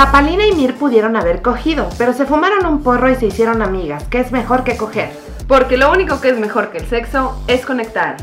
[0.00, 3.60] La Palina y Mir pudieron haber cogido, pero se fumaron un porro y se hicieron
[3.60, 5.10] amigas, que es mejor que coger.
[5.46, 8.16] Porque lo único que es mejor que el sexo es conectar.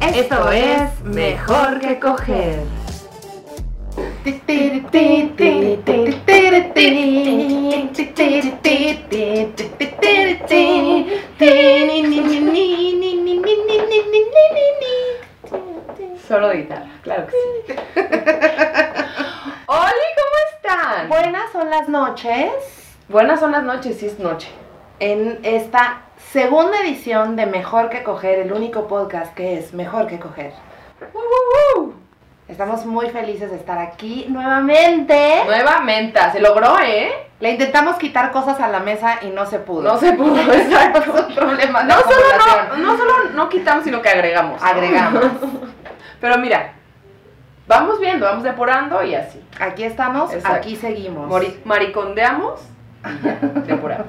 [0.00, 2.60] Esto es mejor que coger.
[16.26, 17.74] Solo de guitarra, claro que sí.
[19.66, 20.10] Oli,
[21.08, 22.52] Buenas son las noches
[23.08, 24.48] Buenas son las noches, sí es noche.
[25.00, 30.20] en esta segunda edición de Mejor que coger, el único podcast que es Mejor que
[30.20, 30.52] coger.
[32.46, 35.42] Estamos muy felices de estar aquí nuevamente.
[35.44, 37.10] Nuevamente, se logró, ¿eh?
[37.40, 39.82] Le intentamos quitar cosas a la mesa y no se pudo.
[39.82, 41.00] No se pudo, exacto.
[41.00, 44.62] Es un problema de No solo no, no solo no quitamos, sino que agregamos.
[44.62, 45.24] Agregamos.
[46.20, 46.74] Pero mira,
[47.70, 49.40] vamos viendo, vamos depurando y así.
[49.60, 50.56] Aquí estamos, Exacto.
[50.58, 51.28] aquí seguimos.
[51.30, 52.60] Mori- maricondeamos
[53.04, 54.06] y ya, depuramos.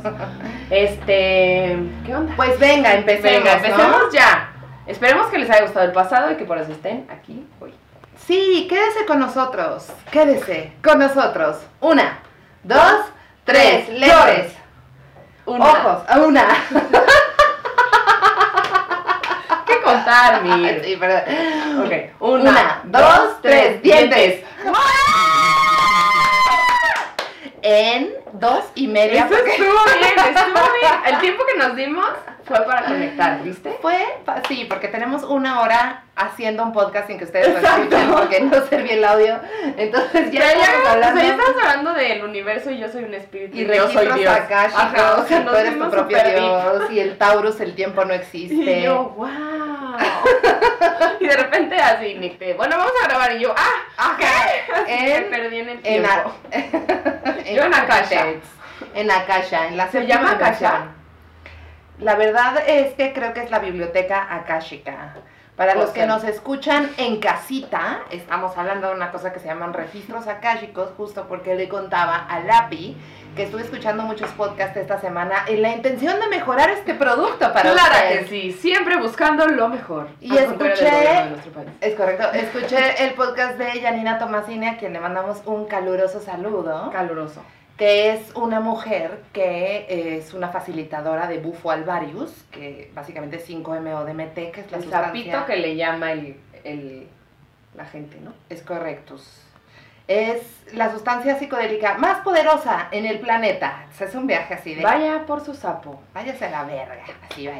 [0.69, 2.33] Este, ¿qué onda?
[2.35, 3.43] Pues venga, empecemos.
[3.43, 3.65] Venga, ¿no?
[3.65, 4.49] empecemos ya.
[4.87, 7.73] Esperemos que les haya gustado el pasado y que por eso estén aquí hoy.
[8.25, 9.87] Sí, quédese con nosotros.
[10.11, 11.57] Quédese con nosotros.
[11.79, 12.19] Una,
[12.63, 13.01] dos,
[13.45, 14.53] tres, lentes.
[15.45, 15.65] Una.
[15.65, 16.45] Ojos, una.
[19.81, 20.81] ¿Qué contar, Mir?
[20.85, 21.85] Sí, perdón.
[21.85, 24.43] Ok, Una, dos, tres, dientes.
[27.63, 29.25] En dos y media.
[29.25, 30.93] Eso porque estuvo bien, estuvo bien.
[31.13, 32.07] El tiempo que nos dimos
[32.45, 33.77] fue para conectar, ¿viste?
[33.81, 34.05] Fue,
[34.47, 37.81] sí, porque tenemos una hora haciendo un podcast sin que ustedes lo Exacto.
[37.95, 39.39] escuchen porque no servía el audio.
[39.77, 41.21] Entonces ya Ya, ya, estamos o sea, ya hablando.
[41.21, 44.33] estamos hablando del universo y yo soy un espíritu Y yo soy Dios.
[44.51, 46.17] Ajá, o sea, y tú eres tu propio.
[46.23, 48.79] Dios, y el Taurus, el tiempo no existe.
[48.79, 49.29] Y yo, wow.
[51.19, 53.31] y de repente así, Nick, te, bueno, vamos a grabar.
[53.33, 54.83] Y yo, ah, Ajá.
[54.83, 56.33] Así me perdí en el tiempo.
[57.53, 58.20] Yo en Akasha.
[58.93, 60.87] En Akasha, en la ¿Se llama Akasha?
[61.99, 65.15] La verdad es que creo que es la biblioteca akáshica.
[65.55, 69.73] Para los que nos escuchan en casita, estamos hablando de una cosa que se llaman
[69.73, 72.97] registros akáshicos, justo porque le contaba a Lapi
[73.35, 77.71] que estuve escuchando muchos podcasts esta semana en la intención de mejorar este producto para
[77.73, 78.19] Claro ustedes.
[78.23, 80.07] que sí, siempre buscando lo mejor.
[80.19, 80.83] Y escuché-
[81.23, 81.69] de nuestro país.
[81.79, 82.31] Es correcto.
[82.33, 86.89] Escuché el podcast de Janina Tomasini, a quien le mandamos un caluroso saludo.
[86.91, 87.43] Caluroso.
[87.77, 94.51] Que es una mujer que es una facilitadora de bufo alvarius, que básicamente es 5-MeO-DMT,
[94.51, 95.05] que es la El sustancia...
[95.07, 97.07] sapito que le llama el, el,
[97.75, 98.33] la gente, ¿no?
[98.49, 99.41] Es correctus.
[100.07, 100.41] Es
[100.73, 103.85] la sustancia psicodélica más poderosa en el planeta.
[103.91, 104.83] O sea, es un viaje así de...
[104.83, 106.01] Vaya por su sapo.
[106.13, 107.53] Váyase a la verga, así va.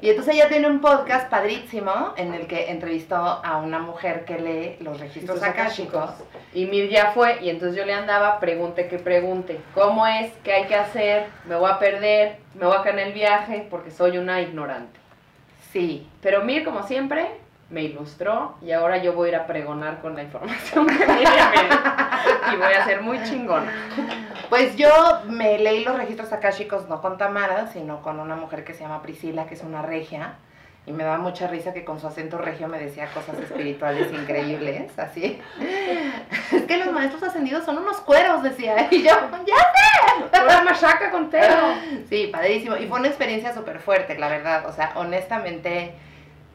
[0.00, 4.38] Y entonces ella tiene un podcast padrísimo en el que entrevistó a una mujer que
[4.38, 6.10] lee los registros akáshicos.
[6.52, 9.58] Y Mir ya fue, y entonces yo le andaba, pregunte que pregunte.
[9.74, 10.32] ¿Cómo es?
[10.44, 11.26] ¿Qué hay que hacer?
[11.46, 12.38] ¿Me voy a perder?
[12.54, 13.66] ¿Me voy a caer en el viaje?
[13.70, 14.98] Porque soy una ignorante.
[15.72, 17.28] Sí, Pero Mir, como siempre,
[17.68, 21.22] me ilustró y ahora yo voy a ir a pregonar con la información que me.
[22.52, 23.72] Y voy a ser muy chingona.
[24.48, 24.88] Pues yo
[25.26, 29.02] me leí los registros akáshicos no con Tamara, sino con una mujer que se llama
[29.02, 30.34] Priscila, que es una regia.
[30.86, 34.96] Y me da mucha risa que con su acento regio me decía cosas espirituales increíbles,
[35.00, 35.42] así.
[36.52, 38.86] Es que los maestros ascendidos son unos cueros, decía.
[38.92, 39.10] Y yo,
[39.44, 40.44] ya.
[40.44, 41.74] Una machaca con tero.
[42.08, 42.76] Sí, padrísimo.
[42.76, 44.66] Y fue una experiencia súper fuerte, la verdad.
[44.68, 45.96] O sea, honestamente,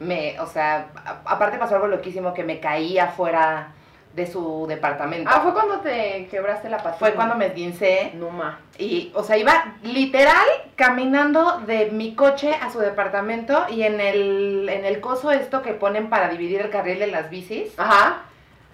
[0.02, 3.68] me, o sea, a- aparte pasó algo loquísimo que me caí afuera
[4.14, 5.30] de su departamento.
[5.32, 6.98] Ah, fue cuando te quebraste la patita.
[6.98, 8.58] Fue cuando me esguincé No ma.
[8.78, 10.44] y, o sea, iba literal
[10.76, 15.72] caminando de mi coche a su departamento y en el, en el coso esto que
[15.72, 18.22] ponen para dividir el carril de las bicis, Ajá.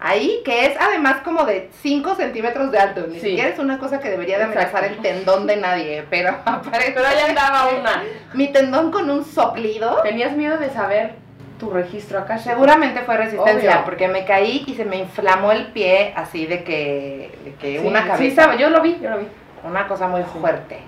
[0.00, 3.30] Ahí, que es además como de 5 centímetros de alto, ni Sí.
[3.30, 5.08] siquiera es una cosa que debería de amenazar Exacto.
[5.08, 8.02] el tendón de nadie, pero aparece Pero ahí andaba una.
[8.34, 10.00] mi tendón con un soplido.
[10.02, 11.14] ¿Tenías miedo de saber
[11.58, 12.38] tu registro acá?
[12.38, 13.84] Seguramente fue resistencia, Obvio.
[13.84, 17.86] porque me caí y se me inflamó el pie así de que, de que Sí,
[17.86, 18.42] una sí, cabeza.
[18.44, 19.26] sabe, yo lo vi, yo lo vi.
[19.64, 20.78] una cosa muy fuerte.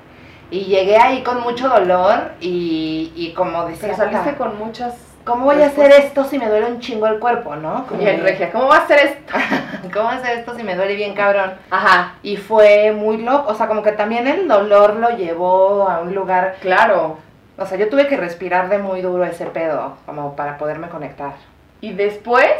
[0.52, 4.94] Y llegué ahí con mucho dolor y, y como decía, Pero saliste "Puta, con muchas...
[5.30, 7.86] ¿cómo voy a hacer esto si me duele un chingo el cuerpo, no?
[7.86, 9.32] Como Bien, Regia, ¿cómo va a ser esto?
[9.92, 11.52] ¿Cómo voy a hacer esto si me duele bien cabrón?
[11.70, 16.00] Ajá, Y fue muy loco, o sea, como que también el dolor lo llevó a
[16.00, 17.18] un lugar, claro.
[17.56, 21.34] o sea, yo tuve que respirar de muy duro ese pedo, como para poderme conectar.
[21.80, 22.50] Y después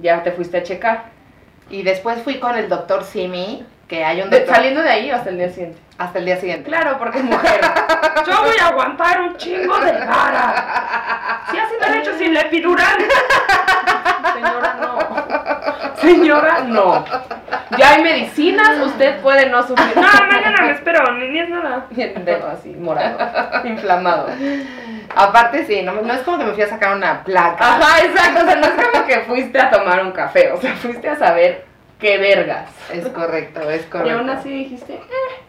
[0.00, 1.06] ya te fuiste a checar.
[1.70, 5.10] Y después fui con el doctor Simi, que hay un De- doctor saliendo de ahí
[5.10, 5.78] hasta el día siguiente.
[5.98, 6.68] hasta el día siguiente.
[6.68, 7.60] Claro, porque es mujer.
[8.26, 11.42] Yo voy a aguantar un chingo de vara.
[11.50, 12.96] Si así me han hecho sin la epidural.
[14.34, 14.98] Señora, no.
[16.02, 17.04] Señora, no.
[17.78, 19.96] Ya hay medicinas, usted puede no sufrir.
[19.96, 21.86] No, mañana me espero, ni, ni es nada.
[21.96, 23.18] Y el dedo así, morado,
[23.64, 24.26] inflamado.
[25.14, 27.56] Aparte, sí, no, no es como que me fui a sacar una placa.
[27.76, 28.42] Ajá, exacto.
[28.42, 30.52] O sea, no es como que fuiste a tomar un café.
[30.52, 31.64] O sea, fuiste a saber
[31.98, 32.68] qué vergas.
[32.92, 34.18] Es correcto, es Y correcto.
[34.18, 35.42] aún así dijiste, eh.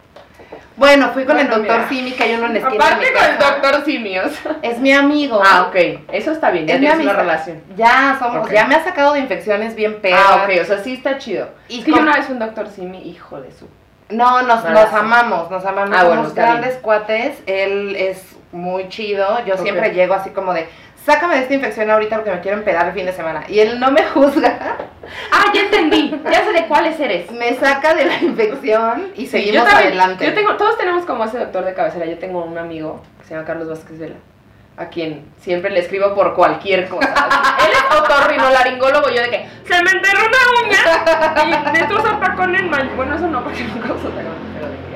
[0.76, 1.88] Bueno, fui con el doctor mira.
[1.88, 4.32] Simi, que hay uno en la esquina Aparte con el doctor Simios.
[4.62, 5.40] Es mi amigo.
[5.44, 5.76] Ah, ok.
[6.12, 7.62] Eso está bien, ya Es mi tienes una relación.
[7.76, 10.20] Ya somos, ya me ha sacado de infecciones bien pedas.
[10.26, 11.48] Ah, ok, o sea, sí está chido.
[11.68, 13.68] Y es que yo una vez un doctor Simi, hijo de su.
[14.10, 14.98] No, nos, No, nos no.
[14.98, 15.96] amamos, nos amamos.
[15.96, 16.82] Ah, bueno, Somos grandes bien.
[16.82, 17.42] cuates.
[17.46, 19.44] Él es muy chido.
[19.46, 20.68] Yo siempre llego así como de,
[21.04, 23.44] sácame de esta infección ahorita porque me quiero empedar el fin de semana.
[23.48, 24.76] Y él no me juzga.
[25.30, 26.18] Ah, ya entendí.
[26.30, 27.30] Ya sé de cuáles eres.
[27.30, 30.24] Me saca de la infección y seguimos yo también- adelante.
[30.26, 32.06] Yo tengo, todos tenemos como ese doctor de cabecera.
[32.06, 34.16] Yo tengo un amigo que se llama Carlos Vázquez Vela,
[34.76, 37.06] a quien siempre le escribo por cualquier cosa.
[37.08, 42.62] Él es otorrinolaringólogo, yo de que se me enterró una uña y necesito usar tacones
[42.64, 42.88] mal.
[42.96, 44.22] Bueno, eso no, porque nunca uso que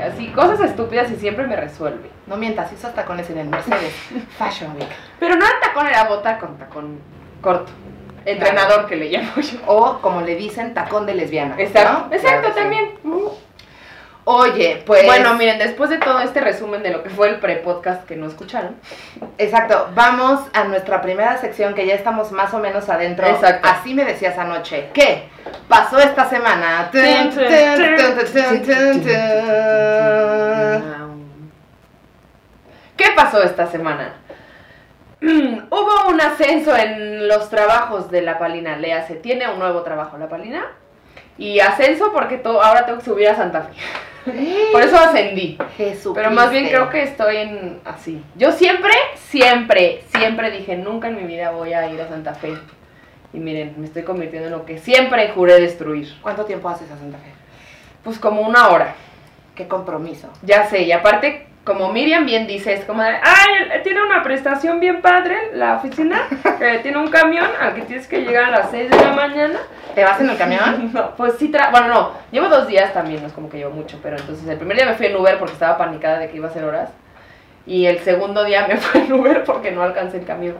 [0.09, 2.11] así, cosas estúpidas y siempre me resuelve.
[2.27, 3.93] No mientas, hizo tacones en el Mercedes
[4.39, 4.89] Fashion Week.
[5.21, 6.99] Pero no era tacón, era bota con tacón
[7.41, 7.71] corto.
[8.25, 9.59] Entrenador que le llamo yo.
[9.67, 11.55] O como le dicen, tacón de lesbiana.
[11.59, 12.15] Exacto, ¿no?
[12.15, 12.59] exacto, Claro que sí.
[12.61, 12.91] también.
[14.31, 15.07] Oye, pues.
[15.07, 18.27] Bueno, miren, después de todo este resumen de lo que fue el pre-podcast que no
[18.27, 18.77] escucharon,
[19.39, 23.27] Exacto, vamos a nuestra primera sección que ya estamos más o menos adentro.
[23.27, 23.67] Exacto.
[23.67, 24.91] Así me decías anoche.
[24.93, 25.31] ¿Qué
[25.67, 26.91] pasó esta semana?
[32.99, 34.13] ¿Qué pasó esta semana?
[35.23, 38.77] Hubo un ascenso en los trabajos de la Palina.
[38.77, 40.67] Le hace, tiene un nuevo trabajo la Palina.
[41.39, 43.73] Y ascenso porque to- ahora tengo que subir a Santa Fe.
[44.73, 45.57] Por eso ascendí.
[45.77, 46.13] Jesús.
[46.15, 48.23] Pero más bien creo que estoy en así.
[48.35, 52.53] Yo siempre, siempre, siempre dije, nunca en mi vida voy a ir a Santa Fe.
[53.33, 56.13] Y miren, me estoy convirtiendo en lo que siempre juré destruir.
[56.23, 57.31] ¿Cuánto tiempo haces a Santa Fe?
[58.05, 58.95] Pues como una hora.
[59.55, 60.29] Qué compromiso.
[60.43, 64.81] Ya sé, y aparte, como Miriam bien dice, es como de, ay, tiene una prestación
[64.81, 66.23] bien padre la oficina,
[66.59, 69.59] que tiene un camión al que tienes que llegar a las 6 de la mañana.
[69.95, 70.91] ¿Te vas en el camión?
[70.95, 73.73] No, pues sí, tra bueno, no, llevo dos días también, no es como que llevo
[73.73, 76.39] mucho, pero entonces el primer día me fui en Uber porque estaba panicada de que
[76.39, 76.89] iba a ser horas,
[77.67, 80.57] y el segundo día me fui en Uber porque no alcancé el camión.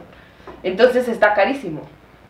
[0.61, 1.81] Entonces está carísimo.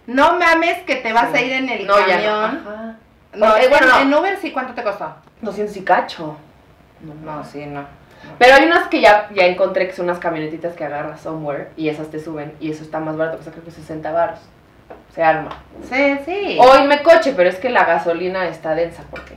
[0.07, 2.63] No mames que te vas a ir en el no, ya camión.
[2.63, 2.71] no.
[2.71, 2.95] Ajá.
[3.33, 4.17] No, bueno, en, no.
[4.17, 5.13] en Uber sí, ¿cuánto te costó?
[5.41, 6.37] 200 y cacho.
[7.23, 7.98] No, sí, no.
[8.37, 11.89] Pero hay unas que ya, ya encontré que son unas camionetitas que agarras somewhere y
[11.89, 14.39] esas te suben y eso está más barato, cuesta creo que 60 baros.
[15.13, 15.49] Se arma.
[15.89, 16.57] Sí, sí.
[16.59, 19.35] O irme coche, pero es que la gasolina está densa porque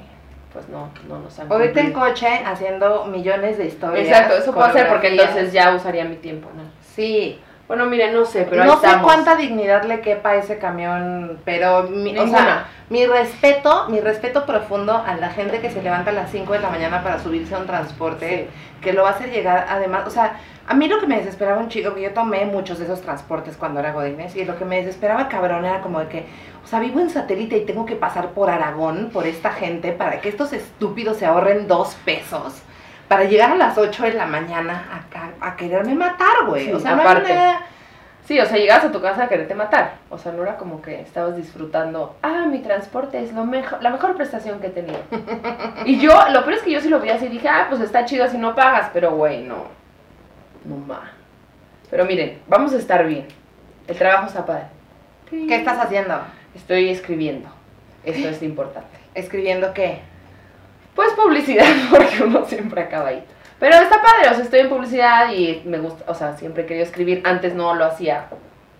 [0.53, 4.07] pues no, no nos han irte en coche haciendo millones de historias.
[4.07, 6.63] Exacto, eso puedo hacer porque entonces ya usaría mi tiempo, ¿no?
[6.95, 7.41] Sí.
[7.69, 9.07] Bueno, miren, no sé, pero ahí no sé estamos.
[9.07, 12.67] cuánta dignidad le quepa a ese camión, pero mi, o sea.
[12.93, 16.59] Mi respeto, mi respeto profundo a la gente que se levanta a las 5 de
[16.59, 18.51] la mañana para subirse a un transporte
[18.83, 21.59] que lo va a hacer llegar además, o sea, a mí lo que me desesperaba
[21.59, 24.67] un chico, que yo tomé muchos de esos transportes cuando era Godínez, y lo que
[24.67, 26.27] me desesperaba cabrón era como de que,
[26.63, 30.21] o sea, vivo en satélite y tengo que pasar por Aragón, por esta gente, para
[30.21, 32.61] que estos estúpidos se ahorren dos pesos.
[33.09, 36.67] Para llegar a las 8 de la mañana acá, a quererme matar, güey.
[36.67, 37.39] Sí, o sea, no hay aparte.
[38.27, 39.95] Sí, o sea, llegabas a tu casa a quererte matar.
[40.09, 43.91] O sea, no era como que estabas disfrutando, ah, mi transporte es lo mejor, la
[43.91, 45.01] mejor prestación que he tenido.
[45.85, 47.81] y yo, lo peor es que yo sí lo vi así y dije, ah, pues
[47.81, 49.67] está chido si no pagas, pero güey, no.
[50.65, 51.11] No ma.
[51.91, 53.27] Pero miren, vamos a estar bien.
[53.89, 54.67] El trabajo está padre.
[55.29, 56.21] ¿Qué estás haciendo?
[56.55, 57.49] Estoy escribiendo.
[58.05, 58.99] Eso es importante.
[59.15, 60.01] ¿Escribiendo qué?
[60.95, 63.25] Pues publicidad, porque uno siempre acaba ahí.
[63.63, 66.67] Pero está padre, o sea, estoy en publicidad y me gusta, o sea, siempre he
[66.67, 67.23] querido escribir.
[67.25, 68.25] Antes no lo hacía,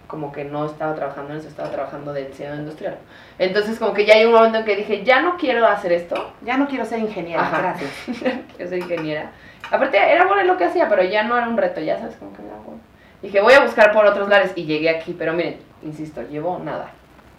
[0.09, 2.99] como que no estaba trabajando en eso, estaba trabajando de diseño industrial.
[3.39, 6.33] Entonces, como que ya hay un momento en que dije, ya no quiero hacer esto,
[6.45, 7.59] Ya no quiero ser ingeniera, Ajá.
[7.61, 7.93] gracias.
[8.57, 9.31] quiero ser ingeniera.
[9.71, 12.17] Aparte, era bueno en lo que hacía, pero ya no era un reto, ya sabes,
[12.17, 12.81] como que era bueno.
[13.23, 16.91] Dije, voy a buscar por otros lares y llegué aquí, pero miren, insisto, llevo nada.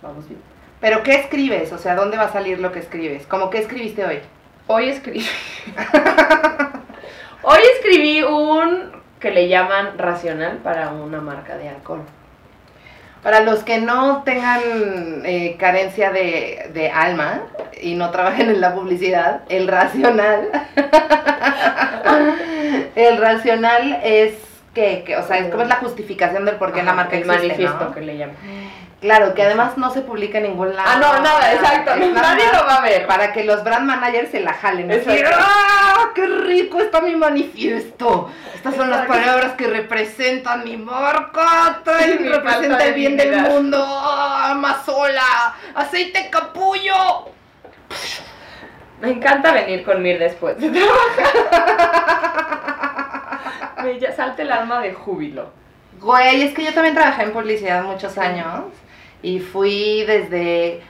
[0.02, 0.40] Vamos bien.
[0.80, 1.74] ¿Pero qué escribes?
[1.74, 3.28] O sea, ¿dónde va a salir lo que escribes?
[3.28, 4.20] ¿Cómo qué escribiste hoy?
[4.68, 5.26] Hoy escribí.
[7.46, 12.02] Hoy escribí un que le llaman racional para una marca de alcohol.
[13.22, 14.62] Para los que no tengan
[15.26, 17.42] eh, carencia de, de alma
[17.82, 20.50] y no trabajen en la publicidad, el racional.
[22.96, 24.36] el racional es
[24.74, 27.24] que, que, o sea, es como es la justificación del por qué la marca el
[27.24, 27.94] existe, manifiesto ¿no?
[27.94, 28.38] que le llaman.
[29.04, 30.90] Claro, que además no se publica en ningún lado.
[30.90, 31.92] Ah, no, nada, exacto.
[31.92, 33.06] Es Nadie lo va a ver.
[33.06, 34.90] Para que los brand managers se la jalen.
[34.90, 35.38] así, Exacto.
[35.42, 38.32] ¡Ah, qué rico está mi manifiesto!
[38.56, 41.82] Estas son las palabras que representan mi marca.
[42.18, 43.78] Mi representa el bien del mundo.
[43.86, 47.26] ¡Ah, Amazola, aceite capullo.
[49.02, 51.74] Me encanta venir con Mir después de trabajar.
[53.84, 55.52] Me salta el alma de júbilo.
[56.00, 58.64] Güey, es que yo también trabajé en publicidad muchos años
[59.24, 60.82] y fui desde,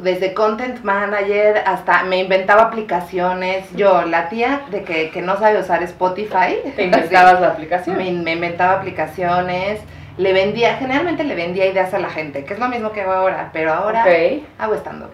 [0.00, 3.70] desde content manager hasta me inventaba aplicaciones.
[3.76, 7.96] Yo, la tía de que, que no sabe usar Spotify, Te inventabas la aplicación.
[7.98, 9.80] me, me inventaba aplicaciones,
[10.16, 13.12] le vendía, generalmente le vendía ideas a la gente, que es lo mismo que hago
[13.12, 14.42] ahora, pero ahora Ok.
[14.58, 15.10] hago stand-up.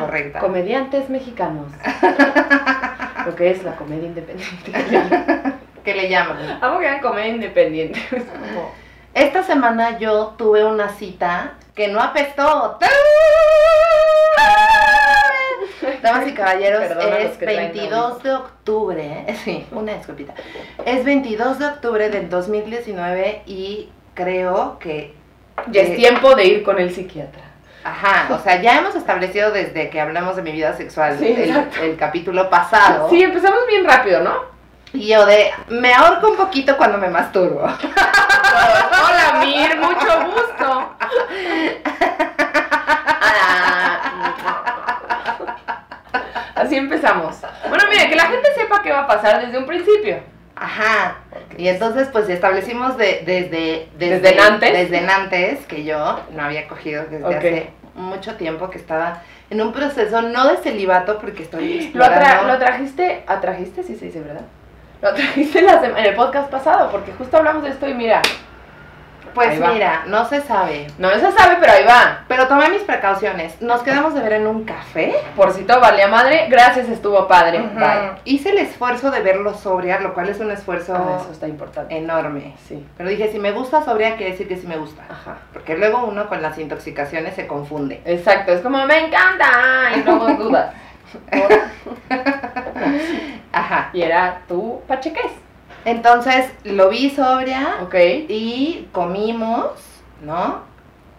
[0.00, 0.38] Correcta.
[0.38, 1.66] Comediantes mexicanos.
[3.26, 4.72] Lo que es la comedia independiente.
[5.84, 6.58] ¿Qué le llaman?
[6.62, 7.98] Amo que hagan comedia independiente.
[8.10, 8.72] Es como...
[9.14, 12.78] Esta semana yo tuve una cita que no apestó.
[16.02, 19.26] Damas y caballeros, es que traen 22 de octubre.
[19.44, 20.34] Sí, una disculpita.
[20.84, 25.14] Es 22 de octubre del 2019 y creo que.
[25.70, 27.42] Ya es eh, tiempo de ir con el psiquiatra.
[27.84, 31.50] Ajá, o sea, ya hemos establecido desde que hablamos de mi vida sexual Sí, el,
[31.50, 31.82] exacto.
[31.82, 33.08] el capítulo pasado.
[33.10, 34.53] Sí, empezamos bien rápido, ¿no?
[34.94, 35.50] Y yo de.
[35.68, 37.62] Me ahorco un poquito cuando me masturbo.
[37.64, 40.94] Hola, Mir, mucho gusto.
[46.54, 47.36] Así empezamos.
[47.68, 50.18] Bueno, mire, que la gente sepa qué va a pasar desde un principio.
[50.56, 51.16] Ajá.
[51.58, 54.72] Y entonces pues establecimos de, desde, desde, ¿Desde Nantes?
[54.72, 59.72] desde Nantes, que yo no había cogido desde hace mucho tiempo, que estaba en un
[59.72, 62.52] proceso no de celibato porque estoy Lo, atra- explorando.
[62.52, 64.42] lo trajiste, atrajiste, sí se dice, ¿verdad?
[65.02, 68.22] Lo trajiste en el podcast pasado, porque justo hablamos de esto y mira,
[69.34, 70.86] pues mira, no se sabe.
[70.98, 72.20] no se sabe, pero ahí va.
[72.28, 73.60] Pero tomé mis precauciones.
[73.60, 75.12] Nos quedamos de ver en un café.
[75.34, 77.58] Por si todo valía madre, gracias, estuvo padre.
[77.60, 77.74] Ujú.
[77.74, 78.12] Bye.
[78.24, 81.96] Hice el esfuerzo de verlo sobria, lo cual es un esfuerzo Ah, eso está importante.
[81.96, 82.54] enorme.
[82.68, 82.86] Sí.
[82.96, 85.02] Pero dije, si me gusta sobria, quiere decir que sí me gusta.
[85.10, 85.38] Ajá.
[85.52, 88.00] Porque luego uno con las intoxicaciones se confunde.
[88.04, 89.48] Exacto, es como me encanta
[89.96, 90.72] y luego dudas.
[93.52, 93.90] Ajá.
[93.92, 95.30] y era tu pacheques.
[95.84, 97.94] Entonces lo vi sobria Ok.
[98.28, 99.66] y comimos,
[100.22, 100.62] ¿no?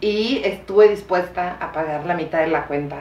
[0.01, 2.97] Y estuve dispuesta a pagar la mitad de la cuenta,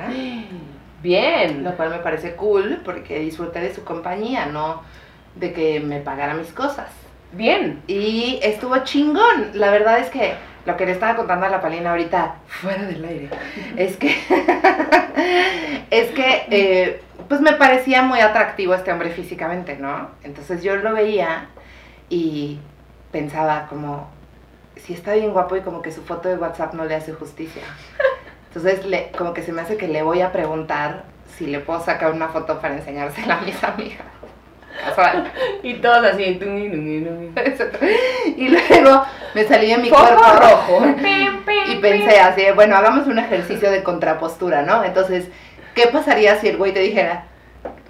[1.02, 1.64] Bien.
[1.64, 4.82] lo cual me parece cool porque disfruté de su compañía, no
[5.34, 6.88] de que me pagara mis cosas.
[7.32, 7.82] Bien.
[7.88, 9.50] Y estuvo chingón.
[9.54, 10.34] La verdad es que
[10.66, 13.30] lo que le estaba contando a la Palina ahorita, fuera del aire,
[13.76, 14.08] es que,
[15.90, 20.10] es que, eh, pues me parecía muy atractivo este hombre físicamente, ¿no?
[20.22, 21.48] Entonces yo lo veía
[22.08, 22.58] y
[23.12, 24.08] pensaba como,
[24.76, 27.62] si está bien guapo y como que su foto de WhatsApp no le hace justicia.
[28.48, 31.04] Entonces, le, como que se me hace que le voy a preguntar
[31.36, 34.06] si le puedo sacar una foto para enseñársela a mis amigas.
[35.62, 36.24] Y todos así.
[38.36, 40.86] Y luego me salí de mi Foco cuerpo rojo.
[41.68, 44.84] y pensé así, bueno, hagamos un ejercicio de contrapostura, ¿no?
[44.84, 45.28] Entonces,
[45.74, 47.26] ¿qué pasaría si el güey te dijera,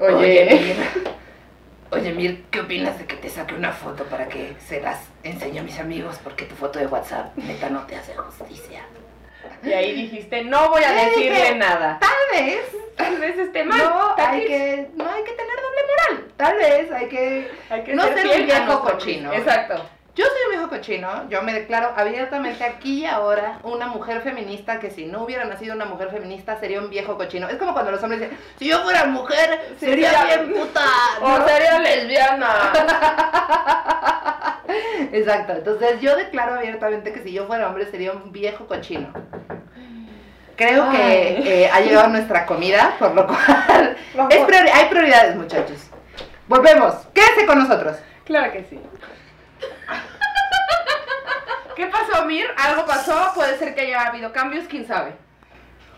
[0.00, 0.44] Oye.
[0.44, 0.76] Mir,
[1.90, 5.58] oye, Mir, ¿qué opinas de que te saque una foto para que se las enseñe
[5.58, 6.18] a mis amigos?
[6.22, 8.82] Porque tu foto de WhatsApp, neta, no te hace justicia.
[9.62, 11.98] Y ahí dijiste, no voy a decirle dije, nada.
[12.00, 12.10] Tal
[12.44, 12.60] vez,
[12.96, 13.78] Tal vez esté mal.
[13.78, 16.32] no tal hay vez- que, no hay que tener doble moral.
[16.36, 19.32] Tal vez hay que hay que no ser ser un viejo cochino.
[19.32, 19.88] Exacto.
[20.16, 24.78] Yo soy un viejo cochino, yo me declaro abiertamente aquí y ahora una mujer feminista
[24.78, 27.48] que si no hubiera nacido una mujer feminista sería un viejo cochino.
[27.48, 30.84] Es como cuando los hombres dicen, si yo fuera mujer sería Sería- bien puta.
[31.20, 31.48] O ¿no?
[31.48, 32.54] sería lesbiana.
[35.12, 39.12] Exacto, entonces yo declaro abiertamente que si yo fuera hombre sería un viejo cochino.
[40.56, 40.94] Creo Ay.
[41.42, 44.32] que eh, ha llegado nuestra comida, por lo cual Vamos.
[44.32, 45.88] es priori- hay prioridades muchachos.
[46.46, 47.96] Volvemos, quédese con nosotros.
[48.24, 48.78] Claro que sí.
[51.74, 52.46] ¿Qué pasó, Mir?
[52.56, 53.32] ¿Algo pasó?
[53.34, 55.12] Puede ser que haya habido cambios, quién sabe.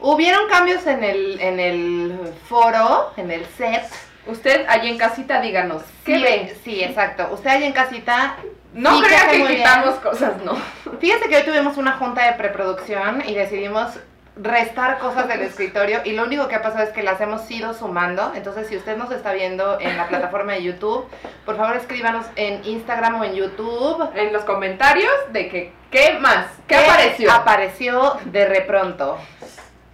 [0.00, 3.84] Hubieron cambios en el, en el foro, en el set.
[4.26, 5.82] Usted allí en casita, díganos.
[6.04, 6.56] ¿Qué sí, ve?
[6.64, 7.28] Sí, exacto.
[7.32, 8.36] Usted allá en casita.
[8.72, 10.56] No crea que quitamos cosas, no.
[11.00, 13.92] Fíjese que hoy tuvimos una junta de preproducción y decidimos
[14.36, 17.72] restar cosas del escritorio y lo único que ha pasado es que las hemos ido
[17.74, 18.32] sumando.
[18.34, 21.06] Entonces, si usted nos está viendo en la plataforma de YouTube,
[21.44, 24.08] por favor escríbanos en Instagram o en YouTube.
[24.14, 26.46] En los comentarios de que, ¿qué más?
[26.66, 27.32] ¿Qué, ¿Qué apareció?
[27.32, 29.18] Apareció de repronto.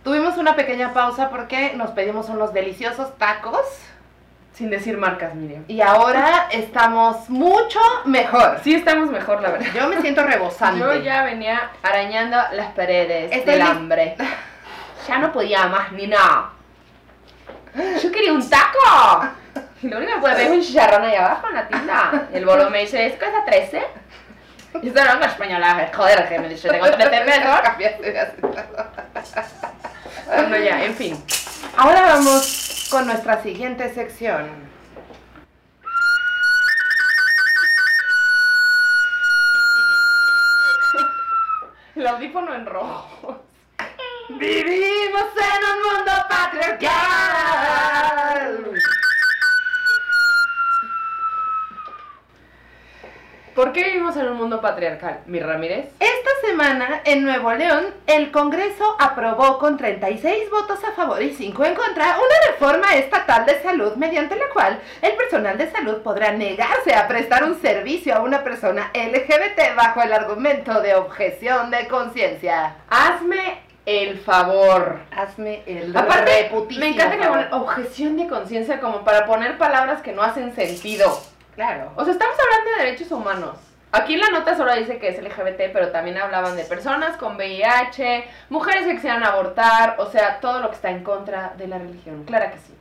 [0.02, 3.61] Tuvimos una pequeña pausa porque nos pedimos unos deliciosos tacos
[4.54, 5.64] Sin decir marcas, Miriam.
[5.66, 8.61] y ahora estamos mucho mejor.
[8.62, 9.66] Sí estamos mejor, la verdad.
[9.75, 10.78] Yo me siento rebosante.
[10.80, 14.16] Yo ya venía arañando las paredes Estoy del hambre.
[15.09, 16.50] Ya no podía más ni nada.
[18.00, 19.26] Yo quería un taco.
[19.82, 22.28] Y lo único que puede ver es un chicharrón ahí abajo en la tienda.
[22.32, 23.82] Y el bolo me dice, ¿es cosa 13?
[24.80, 27.61] Y esto no es española, joder, que me dice, tengo 13 metros.
[30.26, 31.25] Bueno, ya, en fin.
[31.76, 34.50] Ahora vamos con nuestra siguiente sección.
[41.95, 43.42] El audífono en rojo.
[44.28, 46.92] Vivimos en un mundo patriarcal.
[53.54, 55.90] ¿Por qué vivimos en un mundo patriarcal, mi Ramírez?
[56.00, 61.64] Esta semana en Nuevo León, el Congreso aprobó con 36 votos a favor y 5
[61.66, 66.32] en contra una reforma estatal de salud mediante la cual el personal de salud podrá
[66.32, 71.88] negarse a prestar un servicio a una persona LGBT bajo el argumento de objeción de
[71.88, 72.76] conciencia.
[72.88, 75.00] Hazme el favor.
[75.14, 80.23] Hazme el Aparte, me encanta que objeción de conciencia como para poner palabras que no
[80.23, 81.21] hacen sentido.
[81.54, 81.92] Claro.
[81.97, 83.59] O sea, estamos hablando de derechos humanos.
[83.94, 87.37] Aquí en la nota solo dice que es LGBT, pero también hablaban de personas con
[87.37, 91.76] VIH, mujeres que quisieran abortar, o sea, todo lo que está en contra de la
[91.78, 92.25] religión.
[92.25, 92.75] Claro que sí.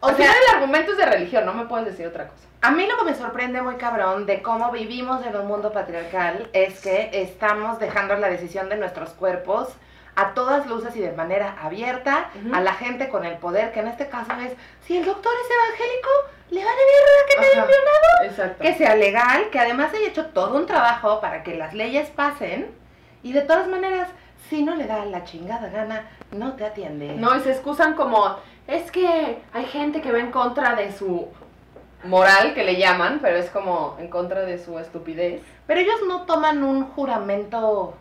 [0.00, 2.42] O O sea, sea- el argumento es de religión, no me puedes decir otra cosa.
[2.62, 6.48] A mí lo que me sorprende muy cabrón de cómo vivimos en un mundo patriarcal
[6.52, 9.68] es que estamos dejando la decisión de nuestros cuerpos
[10.16, 13.86] a todas luces y de manera abierta a la gente con el poder, que en
[13.88, 14.52] este caso es,
[14.84, 16.08] si el doctor es evangélico,
[16.50, 17.66] le vale mierda que te Ajá.
[17.66, 18.62] violado, Exacto.
[18.62, 22.70] que sea legal, que además haya hecho todo un trabajo para que las leyes pasen
[23.22, 24.08] y de todas maneras,
[24.48, 27.14] si no le da la chingada gana, no te atiende.
[27.14, 31.28] No, y se excusan como, es que hay gente que va en contra de su
[32.04, 35.42] moral, que le llaman, pero es como en contra de su estupidez.
[35.66, 37.94] Pero ellos no toman un juramento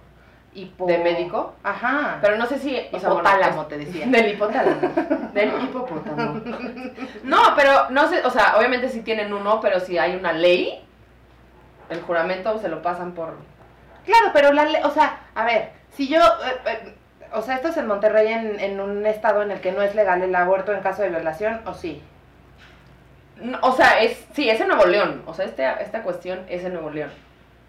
[0.54, 0.86] hipo...
[0.86, 1.56] ¿De médico?
[1.64, 2.20] Ajá.
[2.22, 2.76] Pero no sé si...
[2.76, 4.06] Hipotálamo, te decía.
[4.08, 4.82] Del hipotálamo.
[5.34, 6.42] Del hipopótamo.
[7.24, 10.84] No, pero no sé, o sea, obviamente sí tienen uno, pero si hay una ley,
[11.90, 13.36] el juramento se lo pasan por...
[14.06, 16.94] Claro, pero la ley, o sea, a ver, si yo, eh, eh,
[17.34, 19.94] o sea, esto es en Monterrey, en, en un estado en el que no es
[19.94, 22.02] legal el aborto en caso de violación, o sí.
[23.42, 25.24] No, o sea, es sí, es en Nuevo León.
[25.26, 27.12] O sea, este, esta cuestión es en Nuevo León.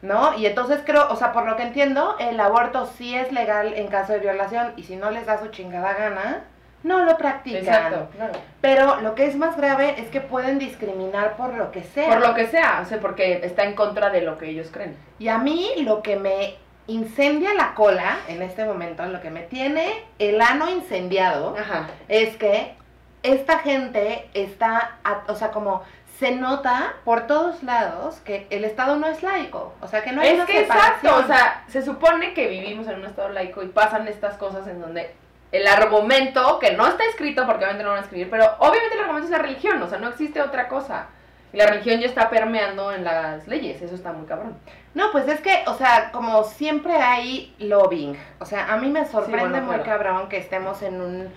[0.03, 0.35] ¿No?
[0.37, 3.89] Y entonces creo, o sea, por lo que entiendo, el aborto sí es legal en
[3.89, 6.45] caso de violación y si no les da su chingada gana,
[6.83, 7.61] no lo practican.
[7.61, 8.33] Exacto, claro.
[8.61, 12.09] Pero lo que es más grave es que pueden discriminar por lo que sea.
[12.09, 14.97] Por lo que sea, o sea, porque está en contra de lo que ellos creen.
[15.19, 19.43] Y a mí lo que me incendia la cola en este momento, lo que me
[19.43, 21.89] tiene el ano incendiado, Ajá.
[22.09, 22.75] es que
[23.23, 25.83] esta gente está, o sea, como
[26.19, 30.21] se nota por todos lados que el Estado no es laico, o sea, que no
[30.21, 30.95] hay es una que separación.
[30.95, 34.67] exacto, o sea, se supone que vivimos en un estado laico y pasan estas cosas
[34.67, 35.15] en donde
[35.53, 38.95] el argumento, que no está escrito porque obviamente no lo van a escribir, pero obviamente
[38.95, 41.07] el argumento es la religión, o sea, no existe otra cosa.
[41.53, 44.57] Y la religión ya está permeando en las leyes, eso está muy cabrón.
[44.95, 49.05] No, pues es que, o sea, como siempre hay lobbying, o sea, a mí me
[49.07, 51.33] sorprende bueno, muy cabrón que estemos en un...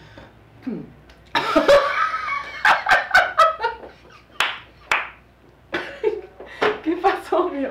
[6.83, 6.97] ¿Qué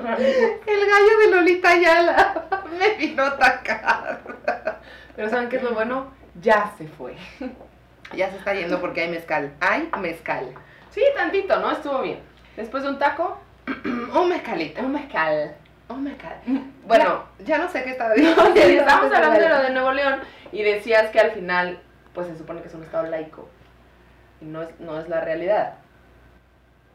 [0.07, 2.45] El gallo de Lolita Ayala
[2.79, 4.19] me vino a atacar.
[5.15, 6.11] Pero ¿saben qué es lo bueno?
[6.41, 7.15] Ya se fue.
[8.13, 10.53] Ya se está yendo porque hay mezcal, hay mezcal.
[10.91, 11.71] Sí, tantito, ¿no?
[11.71, 12.19] Estuvo bien.
[12.55, 13.39] Después de un taco,
[13.85, 15.55] Un mezcalito, un mezcal.
[15.89, 16.35] un mezcal.
[16.85, 18.81] Bueno, Ya, ya no sé qué estaba Sí, diciendo.
[18.81, 20.19] Estábamos hablando de lo de Nuevo León
[20.51, 21.79] y decías que al final,
[22.13, 23.47] pues se supone que es un estado laico
[24.41, 25.75] y no es, no es la realidad.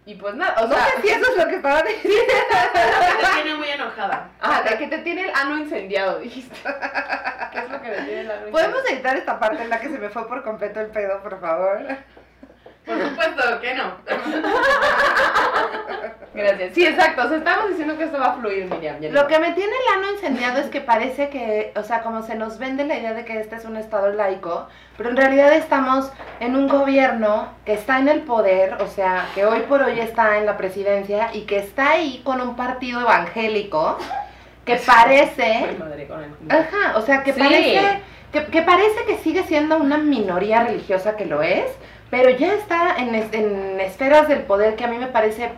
[0.09, 2.17] Y pues nada, o No sea, sé si eso es lo que estaba diciendo.
[3.21, 4.31] te tiene muy enojada.
[4.41, 6.57] Ah, de que te tiene el ano incendiado, dijiste.
[7.53, 8.89] ¿Qué es lo que te tiene el ano ¿Podemos incendiado?
[8.95, 11.81] editar esta parte en la que se me fue por completo el pedo, por favor?
[12.87, 13.99] Por supuesto que no.
[16.35, 16.75] Gracias.
[16.75, 17.23] Sí, exacto.
[17.25, 18.97] O sea, estamos diciendo que esto va a fluir, Miriam.
[19.11, 22.35] Lo que me tiene el ano incendiado es que parece que, o sea, como se
[22.35, 26.13] nos vende la idea de que este es un estado laico, pero en realidad estamos
[26.41, 30.39] en un gobierno que está en el poder, o sea, que hoy por hoy está
[30.39, 33.99] en la presidencia y que está ahí con un partido evangélico
[34.65, 35.67] que parece,
[36.49, 37.41] ajá, o sea, que Sí.
[37.41, 41.65] parece que, que parece que sigue siendo una minoría religiosa que lo es,
[42.11, 45.51] pero ya está en, en esferas del poder que a mí me parece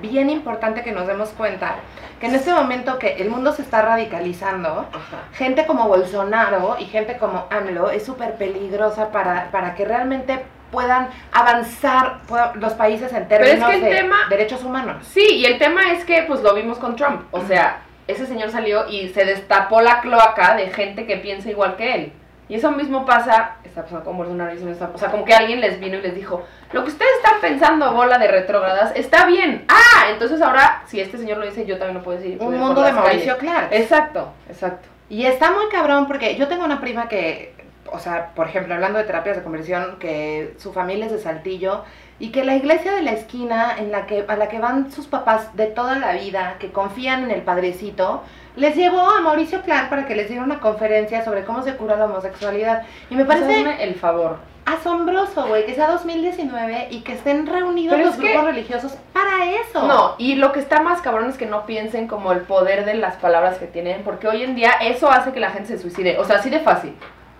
[0.00, 1.76] bien importante que nos demos cuenta
[2.20, 5.22] que en este momento que el mundo se está radicalizando, Ajá.
[5.34, 11.08] gente como Bolsonaro y gente como AMLO es súper peligrosa para, para que realmente puedan
[11.32, 15.06] avanzar puedan- los países en es términos que de tema- derechos humanos.
[15.12, 17.22] Sí, y el tema es que pues lo vimos con Trump.
[17.30, 21.76] O sea, ese señor salió y se destapó la cloaca de gente que piensa igual
[21.76, 22.12] que él.
[22.48, 25.98] Y eso mismo pasa, está pasando con Bolsonaro o sea, como que alguien les vino
[25.98, 29.66] y les dijo, lo que ustedes están pensando, bola de retrógradas, está bien.
[29.68, 32.38] Ah, entonces ahora, si este señor lo dice, yo también lo puedo decir.
[32.40, 33.36] Un mundo de Mauricio.
[33.36, 33.68] Clark.
[33.72, 34.88] Exacto, exacto.
[35.10, 37.54] Y está muy cabrón porque yo tengo una prima que
[37.92, 41.84] o sea, por ejemplo, hablando de terapias de conversión, que su familia es de Saltillo
[42.18, 45.06] y que la iglesia de la esquina en la que, a la que van sus
[45.06, 48.22] papás de toda la vida, que confían en el padrecito,
[48.58, 51.96] les llevó a Mauricio Clark para que les diera una conferencia sobre cómo se cura
[51.96, 52.82] la homosexualidad.
[53.10, 54.36] Y me parece hazme el favor.
[54.66, 58.98] asombroso, güey, que sea 2019 y que estén reunidos Pero los es que- grupos religiosos
[59.14, 59.86] para eso.
[59.86, 62.92] No, y lo que está más cabrón es que no piensen como el poder de
[62.94, 66.18] las palabras que tienen, porque hoy en día eso hace que la gente se suicide,
[66.18, 66.94] o sea, así de fácil.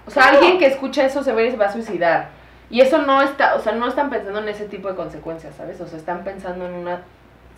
[0.06, 0.38] O sea, Claro.
[0.38, 2.30] alguien que escucha eso se va a suicidar.
[2.70, 5.80] Y eso no está, o sea, no están pensando en ese tipo de consecuencias, ¿sabes?
[5.82, 7.02] O sea, están pensando en una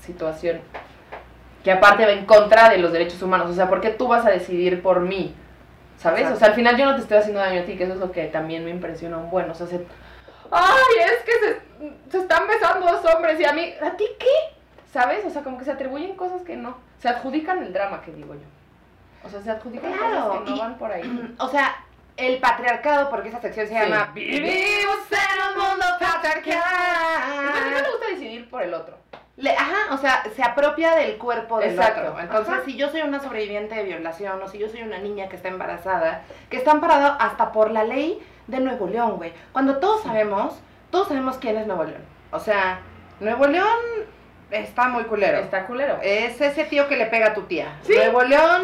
[0.04, 0.60] situación
[1.64, 3.50] que aparte va en contra de los derechos humanos.
[3.50, 5.34] O sea, ¿por qué tú vas a decidir por mí?
[5.98, 6.20] ¿Sabes?
[6.20, 6.36] Exacto.
[6.36, 7.98] O sea, al final yo no te estoy haciendo daño a ti, que eso es
[8.00, 9.50] lo que también me impresiona un buen.
[9.50, 9.84] O sea, se...
[10.50, 11.60] ¡Ay, es que se,
[12.10, 13.38] se están besando dos hombres!
[13.38, 14.26] Y a mí, ¿a ti qué?
[14.92, 15.24] ¿Sabes?
[15.26, 16.76] O sea, como que se atribuyen cosas que no.
[16.98, 18.40] Se adjudican el drama, que digo yo.
[19.22, 21.34] O sea, se adjudican Claro, cosas que no y- van por ahí.
[21.38, 21.76] O sea,
[22.16, 23.78] el patriarcado, porque esa sección se Sí.
[23.80, 27.82] llama Vivimos en un mundo patriarcal.
[27.84, 28.96] te gusta decidir por el otro.
[29.40, 32.20] Le- ajá, o sea, se apropia del cuerpo del Exacto, otro.
[32.20, 32.64] Entonces, ajá.
[32.64, 35.48] si yo soy una sobreviviente de violación o si yo soy una niña que está
[35.48, 39.32] embarazada, que está amparado hasta por la ley de Nuevo León, güey.
[39.52, 42.02] Cuando todos sabemos, todos sabemos quién es Nuevo León.
[42.32, 42.80] O sea,
[43.20, 43.66] Nuevo León
[44.50, 45.38] está muy culero.
[45.38, 45.98] Está culero.
[46.02, 47.76] Es ese tío que le pega a tu tía.
[47.82, 47.94] Sí.
[47.94, 48.62] Nuevo León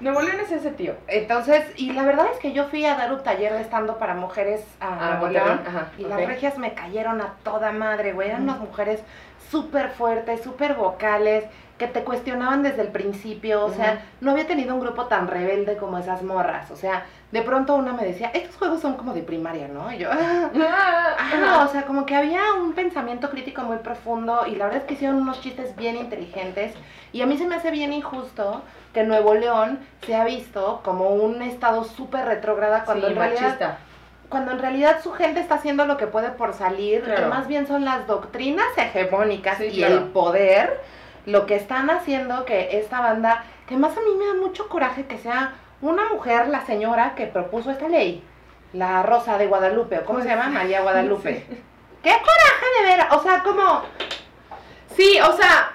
[0.00, 0.94] Nuevo León es ese tío.
[1.08, 4.14] entonces, y la verdad es que yo fui a dar un taller de estando para
[4.14, 8.28] mujeres a Ah, Nuevo León ajá, y las regias me cayeron a toda madre, güey.
[8.28, 8.50] Eran Ujú.
[8.50, 9.02] unas mujeres
[9.50, 11.44] súper fuertes, súper vocales,
[11.78, 13.64] que te cuestionaban desde el principio.
[13.64, 16.70] O sea, no había tenido un grupo tan rebelde como esas morras.
[16.70, 19.92] O sea, de pronto una me decía, estos juegos son como de primaria, ¿no?
[19.92, 21.66] Y yo, ah.
[21.68, 24.94] O sea, como que había un pensamiento crítico muy profundo y la verdad es que
[24.94, 26.72] hicieron unos chistes bien inteligentes
[27.12, 28.62] y a mí se me hace bien injusto
[28.94, 33.42] que Nuevo León se ha visto como un estado súper retrógrada cuando Sí, en realidad
[33.42, 33.78] machista.
[34.28, 37.22] Cuando en realidad su gente está haciendo lo que puede por salir, Claro.
[37.22, 39.94] que más bien son las doctrinas hegemónicas Sí, y claro.
[39.94, 40.80] el poder
[41.26, 45.06] lo que están haciendo que esta banda, que más a mí me da mucho coraje
[45.06, 48.22] que sea una mujer, la señora que propuso esta ley,
[48.72, 51.44] la Rosa de Guadalupe, o cómo se llama, María Guadalupe.
[52.02, 53.06] ¡Qué coraje de ver!
[53.12, 53.82] O sea, como...
[54.96, 55.72] Sí, o sea,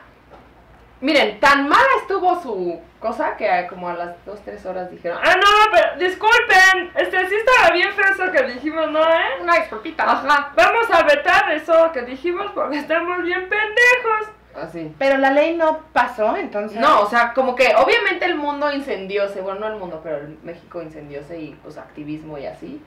[1.02, 5.20] miren, tan mala estuvo su cosa que a- como a las 2, 3 horas dijeron,
[5.24, 9.42] ah, no, pero disculpen, este sí estaba bien feo eso que dijimos, ¿no, eh?
[9.42, 10.04] Una disculpita.
[10.04, 14.34] Ajá, vamos a vetar eso que dijimos porque estamos bien pendejos.
[14.54, 14.94] Así.
[15.00, 16.78] Pero la ley no pasó, entonces...
[16.80, 20.38] No, o sea, como que obviamente el mundo incendióse, bueno, no el mundo, pero el
[20.44, 22.84] México incendióse y pues activismo y así.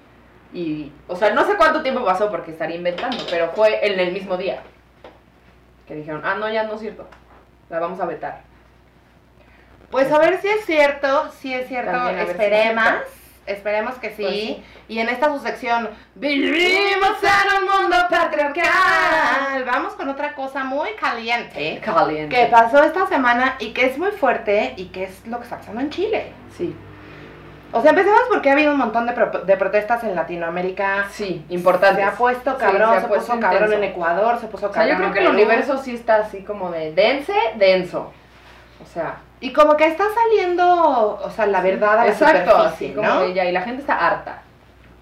[0.52, 4.12] Y, o sea, no sé cuánto tiempo pasó porque estaría inventando, pero fue en el
[4.12, 4.62] mismo día.
[5.88, 7.08] Que dijeron, ah, no, ya no es cierto.
[7.70, 8.40] La vamos a vetar.
[9.90, 12.84] Pues a ver si es cierto, si es cierto, También a ver si es esperemos,
[12.84, 13.10] cierto.
[13.46, 14.22] esperemos que sí.
[14.22, 14.64] Pues sí.
[14.88, 19.64] Y en esta su sección, vivimos en un mundo patriarcal.
[19.64, 22.34] Vamos con otra cosa muy caliente Caliente.
[22.34, 25.58] que pasó esta semana y que es muy fuerte y que es lo que está
[25.58, 26.32] pasando en Chile.
[26.56, 26.74] Sí,
[27.74, 31.06] O sea, empecemos porque ha habido un montón de, pro- de protestas en Latinoamérica.
[31.10, 32.00] sí, importante.
[32.00, 34.72] Se ha puesto Sí, cabrón, se se, puesto puso cabrón en Ecuador, se puso O
[34.72, 38.12] sea, cabrón yo creo que el universo sí está así como de dense, denso.
[38.82, 42.88] O sea, Y como que está saliendo, o sea, la verdad a la exacto, superficie,
[42.88, 43.24] así ¿no?
[43.26, 44.42] y la gente está harta.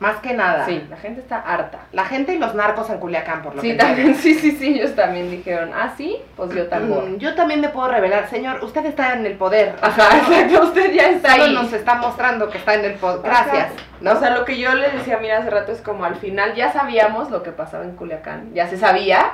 [0.00, 0.66] Más que nada.
[0.66, 1.78] Sí, la gente está harta.
[1.92, 4.74] La gente y los narcos en Culiacán, por lo Sí, que también, sí, sí, sí,
[4.80, 7.14] ellos también dijeron, ah, sí, pues yo también.
[7.14, 9.76] Mm, Yo también me puedo revelar, señor, usted está en el poder.
[9.80, 11.54] Ajá, exacto, usted ya está Solo ahí.
[11.54, 13.22] nos está mostrando que está en el poder.
[13.22, 13.68] Gracias.
[14.00, 14.12] ¿no?
[14.12, 16.72] O sea, lo que yo le decía, mira, hace rato es como al final ya
[16.72, 19.30] sabíamos lo que pasaba en Culiacán, ya se sabía,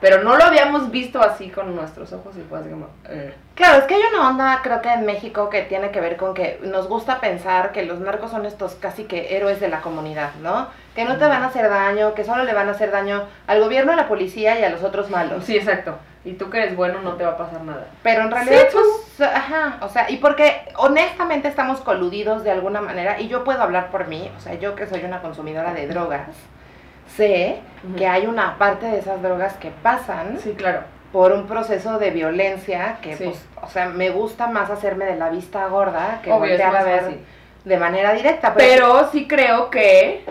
[0.00, 2.88] pero no lo habíamos visto así con nuestros ojos y fue así como...
[3.08, 3.34] eh.
[3.54, 6.32] Claro, es que hay una onda, creo que en México, que tiene que ver con
[6.32, 10.30] que nos gusta pensar que los narcos son estos casi que héroes de la comunidad,
[10.42, 10.68] ¿no?
[10.94, 13.60] Que no te van a hacer daño, que solo le van a hacer daño al
[13.60, 15.44] gobierno, a la policía y a los otros malos.
[15.44, 15.98] Sí, exacto.
[16.24, 17.86] Y tú que eres bueno no te va a pasar nada.
[18.02, 18.76] Pero en realidad, Sí,
[19.16, 23.62] pues, ajá, o sea, y porque honestamente estamos coludidos de alguna manera, y yo puedo
[23.62, 26.28] hablar por mí, o sea, yo que soy una consumidora de drogas,
[27.16, 27.60] sé
[27.96, 30.82] que hay una parte de esas drogas que pasan Sí, claro.
[31.12, 33.24] por un proceso de violencia que, Sí.
[33.24, 36.82] pues, o sea, me gusta más hacerme de la vista gorda que Obvio, voltear a
[36.84, 37.18] ver fácil.
[37.64, 38.54] de manera directa.
[38.54, 40.24] Pero, Pero sí creo que,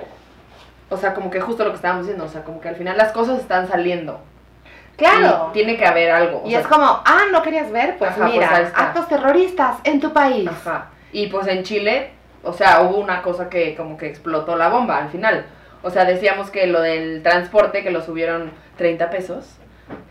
[0.89, 2.97] o sea, como que justo lo que estábamos diciendo, o sea, como que al final
[2.97, 4.19] las cosas están saliendo.
[4.97, 5.47] claro.
[5.49, 6.43] Y tiene que haber algo.
[6.45, 7.97] Y sea, es como, ah, ¿no querías ver?
[7.97, 10.47] Pues Ajá, pues mira, actos terroristas en tu país.
[10.49, 10.87] Ajá.
[11.13, 12.11] Y pues en Chile,
[12.43, 15.45] o sea, hubo una cosa que como que explotó la bomba al final.
[15.81, 19.45] O sea, decíamos que lo del transporte, que lo subieron 30 pesos.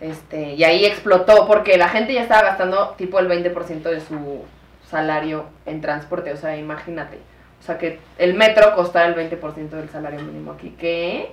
[0.00, 4.44] Este, y ahí explotó porque la gente ya estaba gastando tipo el 20% de su
[4.88, 6.32] salario en transporte.
[6.32, 7.18] O sea, imagínate.
[7.60, 10.74] O sea, que el metro costara el 20% del salario mínimo aquí.
[10.78, 11.32] ¿Qué?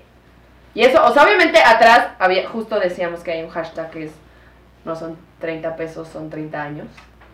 [0.74, 4.12] Y eso, o sea, obviamente atrás había, justo decíamos que hay un hashtag que es,
[4.84, 6.88] no son 30 pesos, son 30 años.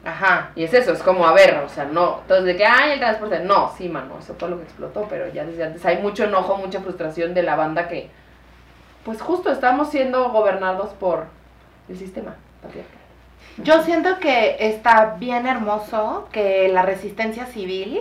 [0.03, 0.51] Ajá.
[0.55, 2.19] Y es eso, es como, a ver, o sea, no.
[2.21, 3.39] Entonces, de que, ay, el transporte.
[3.39, 6.57] No, sí, mano, eso fue lo que explotó, pero ya desde antes hay mucho enojo,
[6.57, 8.09] mucha frustración de la banda que,
[9.05, 11.25] pues justo estamos siendo gobernados por
[11.89, 12.97] el sistema patriarcal.
[13.57, 17.99] Yo siento que está bien hermoso que la resistencia civil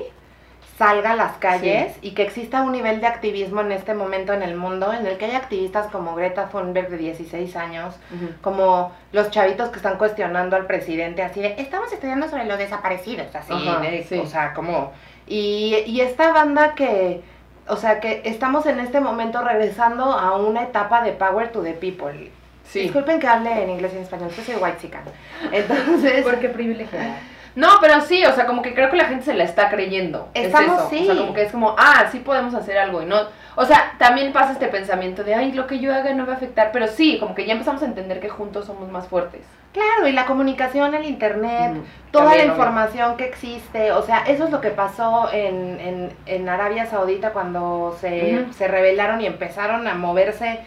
[0.80, 4.42] salga a las calles y que exista un nivel de activismo en este momento en
[4.42, 7.96] el mundo en el que hay activistas como Greta Thunberg de 16 años,
[8.40, 13.26] como los chavitos que están cuestionando al presidente así de, estamos estudiando sobre los desaparecidos,
[13.34, 14.18] así, de- sí.
[14.18, 14.92] o sea, como...
[15.26, 17.20] Y, y esta banda que,
[17.68, 21.74] o sea, que estamos en este momento regresando a una etapa de power to the
[21.74, 22.30] people.
[22.64, 22.80] Sí.
[22.80, 25.02] Disculpen que hable en inglés y en español, yo soy white chican.
[25.52, 27.16] Entonces, Porque privilegiada.
[27.56, 30.28] No, pero sí, o sea, como que creo que la gente se la está creyendo.
[30.34, 30.90] Es Estamos, eso.
[30.90, 31.02] sí.
[31.02, 33.16] O sea, como que es como, ah, sí podemos hacer algo y no.
[33.56, 36.36] O sea, también pasa este pensamiento de, ay, lo que yo haga no va a
[36.36, 36.70] afectar.
[36.72, 39.42] Pero sí, como que ya empezamos a entender que juntos somos más fuertes.
[39.72, 41.84] claro, y la comunicación, el internet, Ujú.
[42.12, 46.48] toda la información que existe, o sea, eso es lo que pasó en, en, en
[46.48, 50.60] Arabia Saudita cuando se, se rebelaron y empezaron a moverse.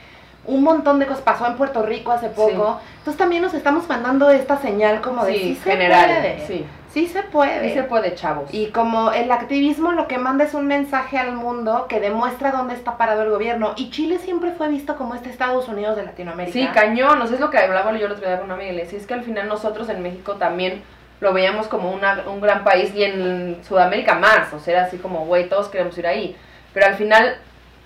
[0.46, 2.80] Un montón de cosas pasó en Puerto Rico hace poco.
[2.98, 6.48] Entonces también nos estamos mandando esta señal como de sí, Sí, se puede.
[6.48, 6.66] Sí.
[6.90, 7.70] Sí se puede.
[7.70, 8.54] Sí se puede, chavos.
[8.54, 12.76] Y como el activismo lo que manda es un mensaje al mundo que demuestra dónde
[12.76, 13.74] está parado el gobierno.
[13.78, 16.54] Y Chile siempre fue visto como este Estados Unidos de Latinoamérica.
[16.54, 18.72] Sí, cañón, o sea, es lo que hablaba yo el otro día con una amiga
[18.72, 20.84] y le decía, es que al final nosotros en México también
[21.20, 24.98] lo veíamos como una- un gran país y en Sudamérica más, o sea, era así
[24.98, 26.36] como, güey, todos queremos ir ahí,
[26.74, 27.38] pero al final,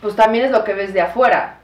[0.02, 1.57] pues también es lo que ves de afuera.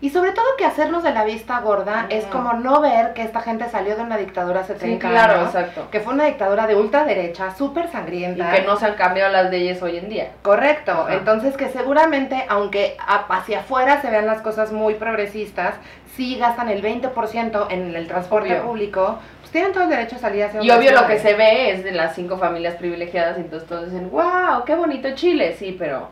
[0.00, 3.40] Y sobre todo que hacernos de la vista gorda es como no ver que esta
[3.40, 5.46] gente salió de una dictadura hace 30 Sí, claro, años.
[5.54, 5.88] exacto.
[5.90, 8.52] Que fue una dictadura de ultraderecha, súper Y sangrienta.
[8.52, 10.28] que no se han cambiado las leyes hoy en día.
[10.42, 10.92] Correcto.
[10.92, 11.14] Ajá.
[11.14, 12.96] Entonces que seguramente, aunque
[13.28, 15.74] hacia afuera se vean las cosas muy progresistas,
[16.14, 18.62] sí gastan el 20% en el transporte Obvio.
[18.62, 21.70] público, pues tienen todo el derecho a salir hacia Y obvio lo que se ve
[21.72, 25.74] es de las cinco familias privilegiadas y entonces todos dicen, wow, qué bonito Chile, sí,
[25.78, 26.08] pero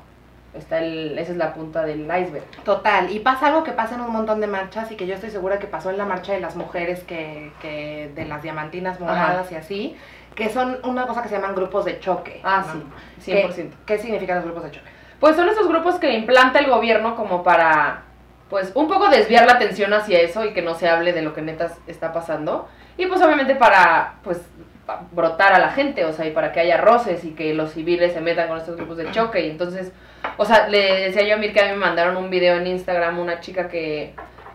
[0.58, 2.44] está el, esa es la punta del iceberg.
[2.64, 5.30] Total, y pasa algo que pasa en un montón de marchas y que yo estoy
[5.30, 9.50] segura que pasó en la marcha de las mujeres que, que de las diamantinas moradas
[9.52, 9.96] y así,
[10.34, 12.40] que son una cosa que se llaman grupos de choque.
[12.44, 12.82] Ah, ¿no?
[13.20, 13.70] sí, ¿Qué, 100%.
[13.86, 14.90] ¿Qué significan los grupos de choque?
[15.18, 18.02] Pues son esos grupos que implanta el gobierno como para,
[18.50, 21.32] pues, un poco desviar la atención hacia eso y que no se hable de lo
[21.32, 22.68] que neta está pasando.
[22.98, 24.42] Y pues obviamente para, pues,
[25.12, 28.12] brotar a la gente, o sea, y para que haya roces y que los civiles
[28.12, 29.46] se metan con estos grupos de choque.
[29.46, 29.92] Y entonces,
[30.36, 32.66] o sea, le decía yo a Mir que a mí me mandaron un video en
[32.66, 34.14] Instagram, una chica que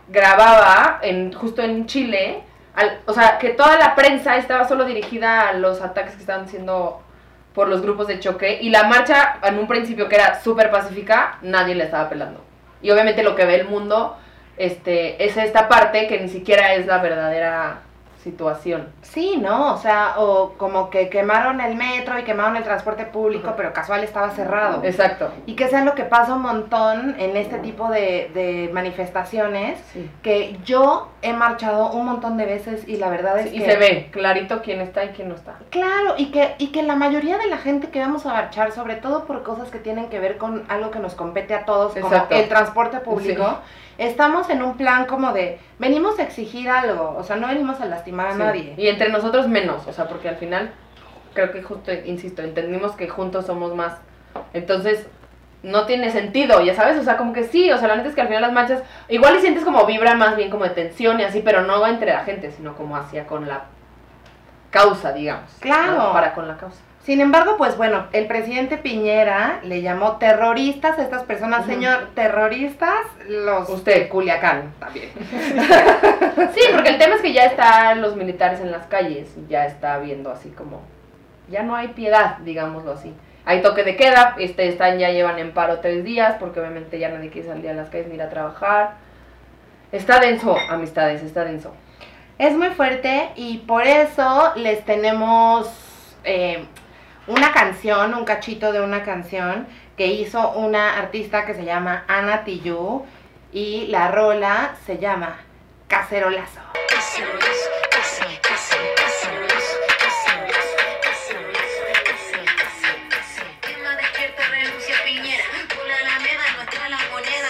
[0.09, 2.43] grababa en, justo en Chile,
[3.05, 7.01] o sea, que toda la prensa estaba solo dirigida a los ataques que estaban siendo
[7.53, 11.37] por los grupos de choque y la marcha en un principio que era súper pacífica,
[11.41, 12.41] nadie le estaba pelando.
[12.81, 14.17] Y obviamente lo que ve el mundo
[14.57, 17.81] este, es esta parte que ni siquiera es la verdadera
[18.23, 18.87] situación.
[19.01, 19.73] Sí, ¿no?
[19.73, 23.55] O sea, o como que quemaron el metro y quemaron el transporte público, Ajá.
[23.55, 24.83] pero casual estaba cerrado.
[24.83, 25.29] Exacto.
[25.45, 30.09] Y que sea lo que pasa un montón en este tipo de, de manifestaciones, Sí.
[30.21, 33.65] que yo he marchado un montón de veces y la verdad es y que...
[33.65, 35.55] se ve clarito quién está y quién no está.
[35.69, 38.95] Claro, y que, y que la mayoría de la gente que vamos a marchar, sobre
[38.95, 42.29] todo por cosas que tienen que ver con algo que nos compete a todos, Exacto.
[42.29, 43.57] como el transporte público,
[43.97, 47.85] estamos en un plan como de, venimos a exigir algo, o sea, no venimos a
[47.85, 48.37] lastimar a Sí.
[48.39, 48.73] nadie.
[48.77, 50.71] Y entre nosotros menos, o sea, porque al final
[51.33, 53.97] creo que justo, insisto, entendimos que juntos somos más.
[54.53, 55.07] Entonces,
[55.63, 58.15] no tiene sentido, ya sabes, o sea, como que sí, o sea, la neta es
[58.15, 61.19] que al final las marchas, igual y sientes como vibra más bien como de tensión
[61.19, 63.65] y así, pero no entre la gente, sino como hacia con la
[64.71, 65.51] causa, digamos.
[65.59, 65.93] Claro.
[65.97, 66.13] ¿no?
[66.13, 66.81] Para con la causa.
[67.03, 72.99] Sin embargo, pues bueno, el presidente Piñera le llamó terroristas a estas personas, señor, terroristas,
[73.27, 73.95] los Usted.
[73.95, 75.09] de Culiacán también.
[76.53, 79.97] Sí, porque el tema es que ya están los militares en las calles, ya está
[79.97, 80.81] viendo así como,
[81.49, 83.13] ya no hay piedad, digámoslo así.
[83.45, 87.09] Hay toque de queda, este, están, ya llevan en paro tres días, porque obviamente ya
[87.09, 88.91] nadie quiere salir a las calles ni ir a trabajar.
[89.91, 91.73] Está denso, amistades, está denso.
[92.37, 95.67] Es muy fuerte y por eso les tenemos
[96.23, 96.65] eh,
[97.31, 99.67] una canción, un cachito de una canción
[99.97, 103.05] que hizo una artista que se llama Ana Tijoux
[103.53, 105.37] y la rola se llama
[105.87, 106.59] Cacerolazo.
[106.89, 115.43] Cacerolazo, cace- cace- cacerolazo, cacerolazo, cacerolazo, cace- cace- cace- Quema despierta, renuncia Piñera.
[115.75, 117.47] Con la alameda nuestra la moneda,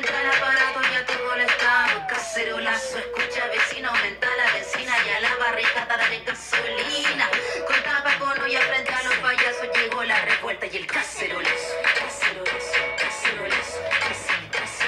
[0.00, 2.06] entra el aparato, ya te molestaba.
[2.08, 7.28] Cacerolazo, escucha vecino, aumenta la vecina y a la barrica de gasolina.
[7.66, 11.74] Con tapacono y frente a los payasos llegó la revuelta y el cacerolazo.
[12.00, 14.86] Cacerolazo, cacerolazo, cacerolazo,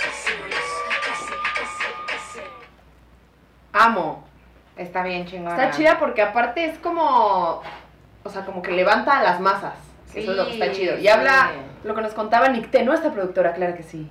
[0.00, 2.42] cacerolazo, cacerolazo,
[3.72, 4.26] Amo.
[4.76, 5.62] Está bien chingona.
[5.62, 7.62] Está chida porque aparte es como.
[8.24, 9.74] O sea, como que levanta a las masas.
[10.12, 10.96] Sí, Eso es lo que está chido.
[10.96, 11.08] Y sí.
[11.08, 14.10] habla lo que nos contaba Nicté, nuestra productora, claro que sí.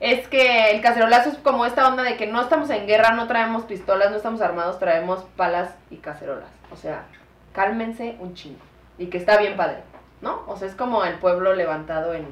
[0.00, 3.28] Es que el cacerolazo es como esta onda de que no estamos en guerra, no
[3.28, 6.48] traemos pistolas, no estamos armados, traemos palas y cacerolas.
[6.72, 7.04] O sea,
[7.52, 8.58] cálmense un chingo.
[8.98, 9.78] Y que está bien padre,
[10.20, 10.42] ¿no?
[10.48, 12.26] O sea, es como el pueblo levantado en...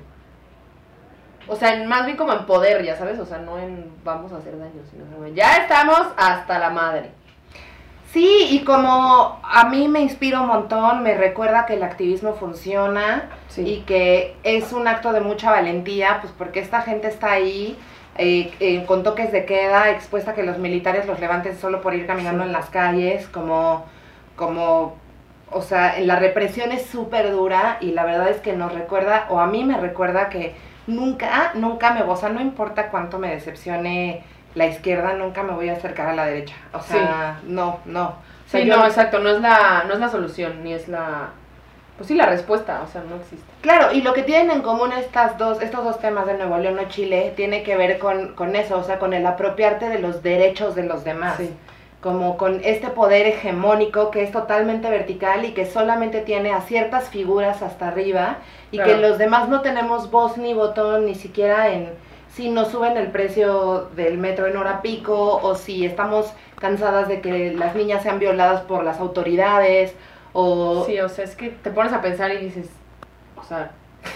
[1.49, 4.33] O sea, en- más bien como en poder, ya sabes, o sea, no en vamos
[4.33, 7.13] a hacer daño, sino como ya estamos hasta la madre.
[8.13, 13.29] Sí, y como a mí me inspira un montón, me recuerda que el activismo funciona
[13.49, 13.63] Sí.
[13.63, 17.79] y que es un acto de mucha valentía, pues porque esta gente está ahí
[18.17, 21.95] eh, eh, con toques de queda, expuesta a que los militares los levanten solo por
[21.95, 22.49] ir caminando Sí.
[22.49, 23.85] en las calles, como,
[24.35, 24.97] como,
[25.53, 29.39] o sea, la represión es súper dura y la verdad es que nos recuerda, o
[29.39, 30.55] a mí me recuerda que
[30.89, 35.69] nunca, nunca me, o sea, no importa cuánto me decepcione la izquierda, nunca me voy
[35.69, 38.09] a acercar a la derecha, o sea, no, no.
[38.09, 40.89] O sea, Sí, yo- no, exacto, no es la, no es la solución, ni es
[40.89, 41.29] la,
[41.97, 43.45] pues sí, la respuesta, o sea, no existe.
[43.61, 46.79] Claro, y lo que tienen en común estas dos, estos dos temas de Nuevo León
[46.79, 50.23] o Chile tiene que ver con, con eso, o sea, con el apropiarte de los
[50.23, 51.37] derechos de los demás.
[51.37, 51.55] Sí.
[52.01, 57.11] Como con este poder hegemónico que es totalmente vertical y que solamente tiene a ciertas
[57.11, 58.39] figuras hasta arriba
[58.73, 58.93] y Claro.
[58.93, 61.91] que los demás no tenemos voz ni botón ni siquiera en
[62.35, 67.21] si nos suben el precio del metro en hora pico o si estamos cansadas de
[67.21, 69.95] que las niñas sean violadas por las autoridades
[70.33, 72.69] o Sí, o sea, es que te pones a pensar y dices,
[73.37, 73.73] o sea,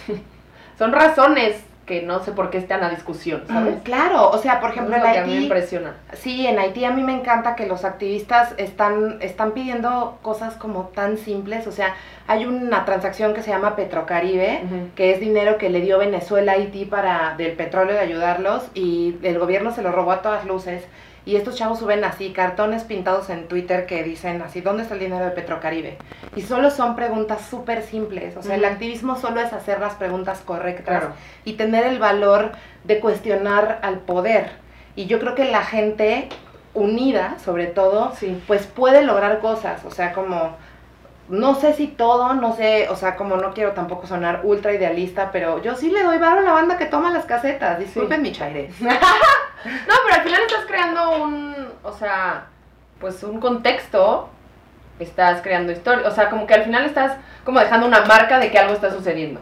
[0.78, 3.76] son razones que no sé por qué están a discusión, ¿sabes?
[3.76, 5.94] Mm, Claro, o sea, por ejemplo, es en que a mí me Haití, impresiona.
[6.14, 10.84] sí, en Haití a mí me encanta que los activistas están, están pidiendo cosas como
[10.94, 11.94] tan simples, o sea,
[12.26, 14.62] hay una transacción que se llama Petrocaribe,
[14.96, 19.16] que es dinero que le dio Venezuela a Haití para del petróleo de ayudarlos y
[19.22, 20.84] el gobierno se lo robó a todas luces.
[21.26, 25.00] Y estos chavos suben así cartones pintados en Twitter que dicen así, ¿dónde está el
[25.00, 25.96] dinero de Petrocaribe?
[26.36, 28.36] Y solo son preguntas súper simples.
[28.36, 31.14] O sea, el activismo solo es hacer las preguntas correctas Claro.
[31.44, 32.52] y tener el valor
[32.84, 34.50] de cuestionar al poder.
[34.96, 36.28] Y yo creo que la gente
[36.74, 38.42] unida, sobre todo, Sí.
[38.46, 39.84] pues puede lograr cosas.
[39.86, 40.56] O sea, como,
[41.28, 45.30] no sé si todo, no sé, o sea, como no quiero tampoco sonar ultra idealista,
[45.32, 47.78] pero yo sí le doy varo a la banda que toma las casetas.
[47.78, 48.70] Disculpen mi chaire.
[49.64, 52.48] No, pero al final estás creando un, o sea,
[53.00, 54.28] pues un contexto,
[54.98, 58.50] estás creando historia, o sea, como que al final estás como dejando una marca de
[58.50, 59.40] que algo está sucediendo.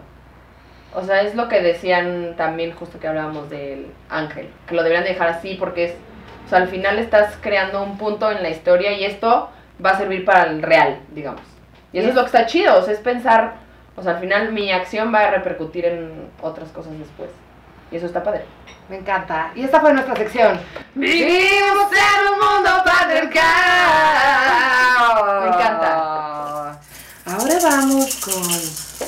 [0.94, 5.04] O sea, es lo que decían también justo que hablábamos del ángel, que lo deberían
[5.04, 5.94] dejar así porque es,
[6.46, 9.50] o sea, al final estás creando un punto en la historia y esto
[9.84, 11.51] va a servir para el real, digamos.
[11.92, 13.54] Y eso es lo que está chido, o sea, es pensar,
[13.96, 17.30] o sea, al final mi acción va a repercutir en otras cosas después.
[17.90, 18.44] Y eso está padre.
[18.88, 19.52] Me encanta.
[19.54, 20.58] Y esta fue nuestra sección.
[20.94, 23.42] Vivimos en un mundo patriarcal.
[25.42, 26.80] Me encanta.
[27.26, 28.42] Ahora vamos con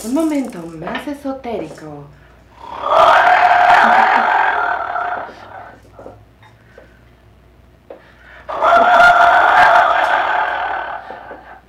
[0.04, 2.06] un momento más esotérico.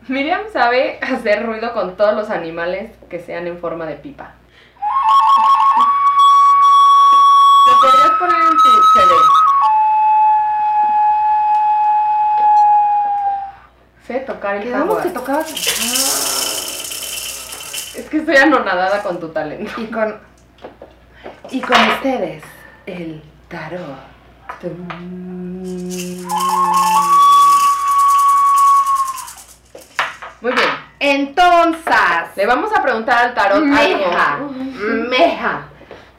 [0.07, 4.35] Miriam sabe hacer ruido con todos los animales que sean en forma de pipa.
[7.67, 9.11] Lo podrías poner en tu CD.
[14.07, 15.51] Sé tocar el Quedamos que tocabas.
[17.93, 19.69] Es que estoy anonadada con tu talento.
[19.81, 20.21] Y con.
[21.51, 22.43] Y con ustedes,
[22.85, 24.15] el tarot.
[24.63, 25.64] Muy
[31.11, 34.49] Entonces, Le vamos a preguntar al tarot meja, algo.
[35.09, 35.65] meja.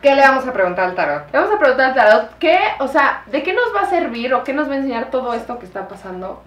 [0.01, 1.33] ¿Qué le vamos a preguntar al tarot?
[1.33, 4.33] Le vamos a preguntar al tarot qué, o sea, de qué nos va a servir
[4.35, 6.43] o qué nos va a enseñar todo esto que está pasando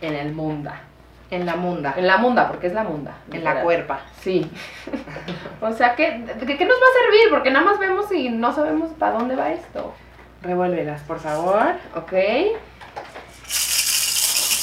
[0.00, 0.70] en el mundo.
[1.30, 3.12] En la munda, En la munda, porque es la munda.
[3.32, 4.00] en la cuerpa.
[4.20, 4.48] Sí.
[5.60, 7.30] o sea, ¿qué, de- ¿qué nos va a servir?
[7.30, 9.92] Porque nada más vemos y no sabemos para dónde va esto.
[10.42, 11.72] Revuélvelas, por favor.
[11.96, 12.12] ¿Ok?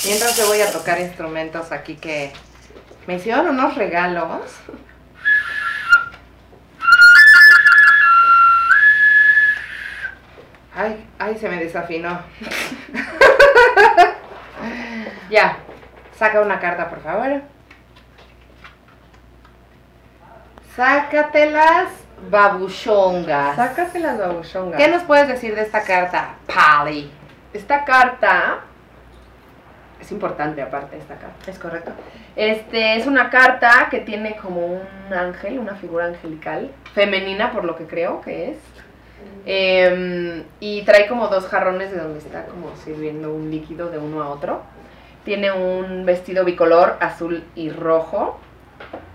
[0.05, 2.31] Mientras yo voy a tocar instrumentos aquí que
[3.07, 4.59] me hicieron unos regalos.
[10.75, 12.19] Ay, ay, se me desafinó.
[15.29, 15.57] ya,
[16.17, 17.41] saca una carta, por favor.
[20.75, 21.89] Sácatelas
[22.29, 23.55] babuchongas.
[23.55, 24.81] Sácate las babuchongas.
[24.81, 27.11] ¿Qué nos puedes decir de esta carta, Pali?
[27.53, 28.61] Esta carta
[30.01, 31.51] es importante aparte esta carta.
[31.51, 31.91] ¿Es correcto?
[32.35, 37.75] Este es una carta que tiene como un ángel, una figura angelical, femenina por lo
[37.75, 38.57] que creo que es.
[39.45, 44.23] Em, y trae como dos jarrones de donde está como sirviendo un líquido de uno
[44.23, 44.63] a otro.
[45.25, 48.39] Tiene un vestido bicolor azul y rojo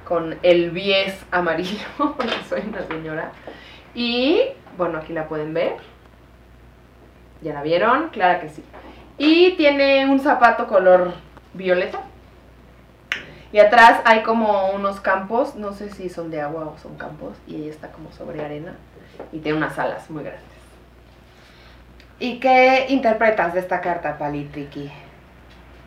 [0.04, 3.32] con el bies amarillo, porque soy una señora.
[3.94, 4.42] Y
[4.76, 5.76] bueno, aquí la pueden ver.
[7.42, 8.10] ¿Ya la vieron?
[8.10, 8.62] Claro que sí.
[9.18, 11.14] Y tiene un zapato color
[11.54, 12.00] violeta.
[13.52, 17.36] Y atrás hay como unos campos, no sé si son de agua o son campos,
[17.46, 18.74] y ella está como sobre arena
[19.32, 20.44] y tiene unas alas muy grandes.
[22.18, 24.90] ¿Y qué interpretas de esta carta, Palitriki?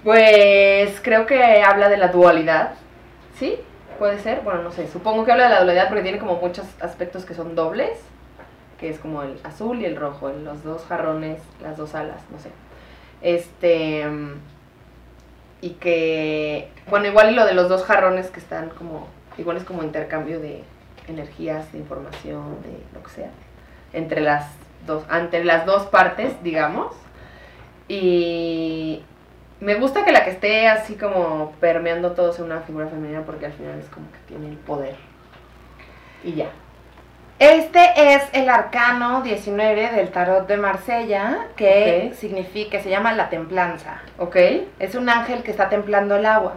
[0.04, 2.74] Pues creo que habla de la dualidad,
[3.38, 3.60] ¿sí?
[4.00, 6.66] Puede ser, bueno, no sé, supongo que habla de la dualidad porque tiene como muchos
[6.82, 8.00] aspectos que son dobles,
[8.80, 12.40] que es como el azul y el rojo, los dos jarrones, las dos alas, no
[12.40, 12.50] sé.
[13.22, 14.08] Este
[15.62, 19.08] y que bueno, igual y lo de los dos jarrones que están como
[19.38, 20.64] igual es como intercambio de
[21.08, 23.32] energías, de información, de lo que sea,
[23.94, 24.48] entre las
[24.86, 26.94] dos entre las dos partes, digamos.
[27.88, 29.04] Y
[29.60, 33.46] me gusta que la que esté así como permeando todo sea una figura femenina porque
[33.46, 34.96] al final es como que tiene el poder.
[36.24, 36.50] Y ya.
[37.42, 42.16] Este es el arcano 19 del tarot de Marsella, que Ok.
[42.20, 44.00] significa, se llama la templanza.
[44.20, 44.36] ¿Ok?
[44.78, 46.54] Es un ángel que está templando el agua.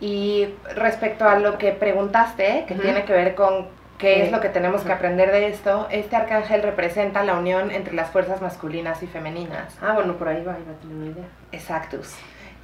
[0.00, 3.68] Y respecto a lo que preguntaste, que tiene que ver con
[3.98, 7.92] qué es lo que tenemos que aprender de esto, este arcángel representa la unión entre
[7.94, 9.76] las fuerzas masculinas y femeninas.
[9.82, 11.24] Ah, bueno, por ahí va, iba a tener una idea.
[11.52, 12.14] Exactus.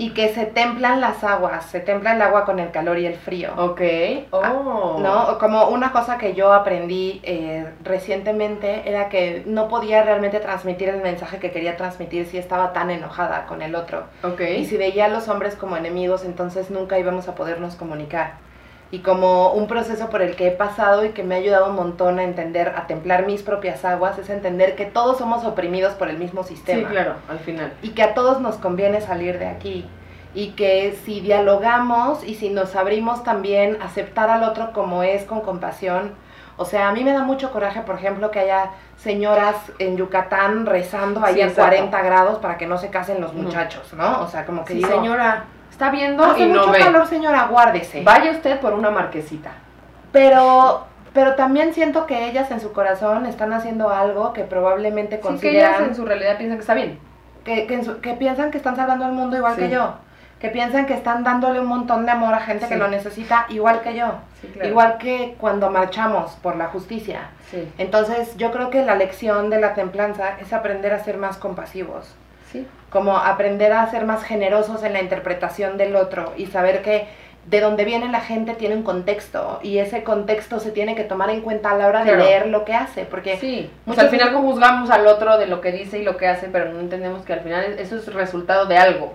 [0.01, 3.17] Y que se templan las aguas, se templa el agua con el calor y el
[3.17, 3.53] frío.
[3.59, 3.83] Ok.
[4.31, 4.99] Oh.
[4.99, 5.37] ¿No?
[5.39, 11.03] Como una cosa que yo aprendí eh, recientemente era que no podía realmente transmitir el
[11.03, 14.05] mensaje que quería transmitir si estaba tan enojada con el otro.
[14.23, 14.41] Ok.
[14.41, 18.50] Y si veía a los hombres como enemigos, entonces nunca íbamos a podernos comunicar.
[18.93, 21.77] Y como un proceso por el que he pasado y que me ha ayudado un
[21.77, 26.09] montón a entender, a templar mis propias aguas, es entender que todos somos oprimidos por
[26.09, 27.73] el mismo Sí, sistema claro, al final.
[27.83, 29.89] y que a todos nos conviene salir de aquí
[30.35, 35.41] y que si dialogamos y si nos abrimos también aceptar al otro como es con
[35.41, 36.13] compasión.
[36.57, 40.67] O sea, a mí me da mucho coraje, por ejemplo, que haya señoras en Yucatán
[40.67, 41.71] rezando ahí Sí, a exacto.
[41.71, 44.21] 40 grados para que no se casen los muchachos, ¿no?
[44.21, 45.45] O sea, como que Sí, digo, señora,
[45.81, 46.79] está viendo hace y no mucho ve.
[46.79, 48.03] calor, señora, guárdese.
[48.03, 49.53] Vaya usted por una marquesita.
[50.13, 55.39] Pero pero también siento que ellas en su corazón están haciendo aldo que probablemente Sí,
[55.41, 56.99] que ellas en su realidad piensan que está bien.
[57.45, 59.63] que, que, su- que piensan que están salvando al mundo igual Sí.
[59.63, 59.95] que yo,
[60.39, 63.81] que piensan que están dándole un montón de amor a gente que lo necesita igual
[63.81, 64.07] que yo,
[64.41, 64.69] Sí, claro.
[64.69, 67.31] igual que cuando marchamos por la justicia.
[67.51, 71.39] Sí, Entonces yo creo que la lección de la templanza es aprender a ser más
[71.39, 72.15] compasivos,
[72.53, 72.67] sí.
[72.91, 77.07] como aprender a ser más generosos en la interpretación del otro y saber que
[77.47, 81.31] de donde viene la gente tiene un contexto y ese contexto se tiene que tomar
[81.31, 82.25] en cuenta a la hora de Claro.
[82.25, 85.73] leer lo que hace, porque Sí, al final veces- juzgamos al otro de lo que
[85.73, 88.77] dice y lo que hace, pero no entendemos que al final eso es resultado de
[88.77, 89.15] algo.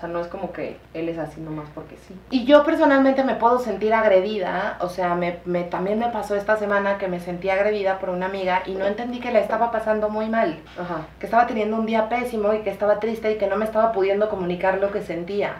[0.00, 2.18] O sea, no es como que él es así nomás porque sí.
[2.30, 6.56] Y yo personalmente me puedo sentir agredida, o sea, me, me- también me pasó esta
[6.56, 10.08] semana que me sentí agredida por una amiga y no entendí que la estaba pasando
[10.08, 11.02] muy mal, Ajá.
[11.18, 13.92] que estaba teniendo un día pésimo y que estaba triste y que no me estaba
[13.92, 15.56] pudiendo comunicar lo que sentía.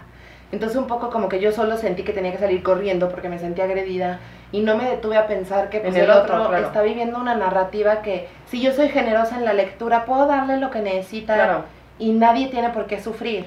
[0.52, 3.38] Entonces un poco como que yo solo sentí que tenía que salir corriendo porque me
[3.38, 4.20] sentía agredida
[4.52, 6.66] y no me detuve a pensar que pues, el, el otro, otro, claro.
[6.66, 10.70] está viviendo una narrativa que si yo soy generosa en la lectura puedo darle lo
[10.70, 11.64] que necesita Claro.
[11.98, 13.46] y nadie tiene por qué sufrir.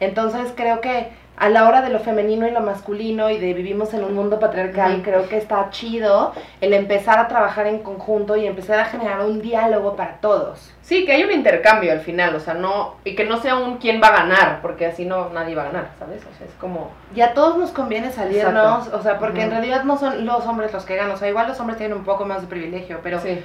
[0.00, 1.08] Entonces creo que
[1.40, 4.38] a la hora de lo femenino y lo masculino y de vivimos en un mundo
[4.38, 9.22] patriarcal, creo que está chido el empezar a trabajar en conjunto y empezar a generar
[9.22, 10.70] un diálogo para todos.
[10.82, 13.78] Sí, que hay un intercambio al final, o sea, no, y que no sea un
[13.78, 16.20] quién va a ganar, porque así no nadie va a ganar, ¿sabes?
[16.30, 18.98] O sea, es como, Y a todos nos conviene salirnos, Exacto.
[18.98, 21.48] o sea, porque en realidad no son los hombres los que ganan, o sea, igual
[21.48, 23.42] los hombres tienen un poco más de privilegio, pero sí,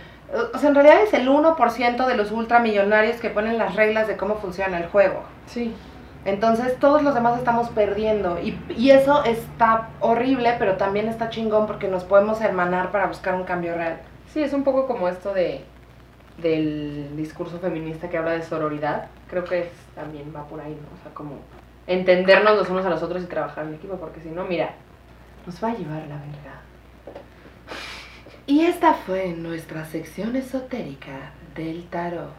[0.54, 4.18] o sea, en realidad es el 1% de los ultramillonarios que ponen las reglas de
[4.18, 5.24] cómo funciona el juego.
[5.46, 5.74] sí,
[6.26, 11.68] Entonces todos los demás estamos perdiendo y, y eso está horrible, pero también está chingón
[11.68, 14.00] porque nos podemos hermanar para buscar un cambio real.
[14.34, 15.64] sí, es un poco como esto de
[16.38, 21.00] del discurso feminista que habla de sororidad, creo que es- también va por ahí, ¿no?
[21.00, 21.36] O sea, como
[21.88, 24.72] entendernos los unos a los otros y trabajar en equipo, porque si no, mira,
[25.46, 26.60] nos va a llevar la verga.
[28.48, 32.34] Y esta fue nuestra sección esotérica del tarot.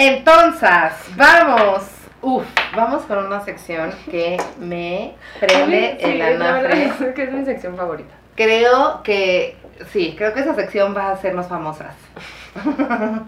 [0.00, 0.70] Entonces,
[1.16, 1.82] vamos.
[2.22, 2.44] Uf,
[2.74, 6.84] vamos con una sección que me prende Sí, el anafre.
[6.86, 8.14] es que es mi sección favorita.
[8.34, 9.56] Creo que,
[9.92, 11.94] sí, creo que esa sección va a hacernos famosas.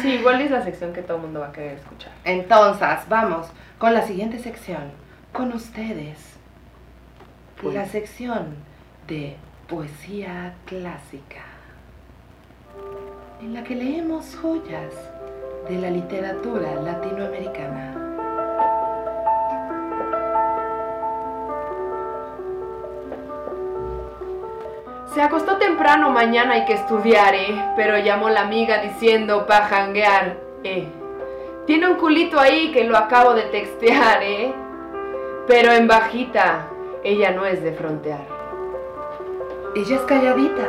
[0.00, 2.12] Sí, igual es la sección que todo el mundo va a querer escuchar.
[2.24, 4.92] Entonces, vamos con la siguiente sección.
[5.32, 6.18] Con ustedes,
[7.60, 8.56] Pues- la sección
[9.08, 9.36] de
[9.68, 11.42] poesía clásica,
[13.40, 14.92] en la que leemos joyas
[15.68, 17.98] de la literatura latinoamericana.
[25.14, 27.62] Se acostó temprano, mañana hay que estudiar, eh.
[27.76, 30.88] Pero llamó la amiga diciendo pa' janguear, eh.
[31.66, 34.54] Tiene un culito ahí que lo acabo de textear, eh.
[35.46, 36.66] Pero en bajita,
[37.04, 38.26] ella no es de frontear.
[39.74, 40.66] Ella es calladita,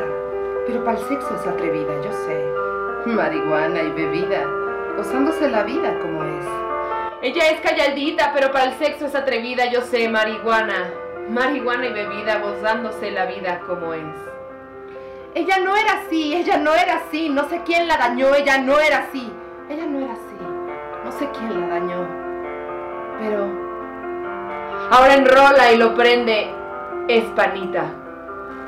[0.67, 2.53] pero para el sexo es atrevida, yo sé.
[3.05, 4.45] Marihuana y bebida,
[4.97, 6.45] gozándose la vida como es.
[7.21, 10.91] Ella es calladita, pero para el sexo es atrevida, yo sé, marihuana.
[11.29, 14.03] Marihuana y bebida, gozándose la vida como es.
[15.35, 18.79] Ella no era así, ella no era así, no sé quién la dañó, ella no
[18.79, 19.31] era así.
[19.69, 20.37] Ella no era así,
[21.05, 22.07] no sé quién la dañó.
[23.19, 23.73] Pero
[24.91, 26.53] Ahora enrola y lo prende,
[27.07, 27.85] es panita.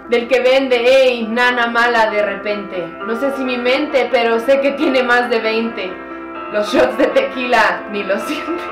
[0.10, 2.84] Del que vende, ey, nana mala de repente.
[3.06, 6.05] No sé si mi mente, pero sé que tiene más de 20.
[6.52, 8.64] Los shots de tequila ni lo siente.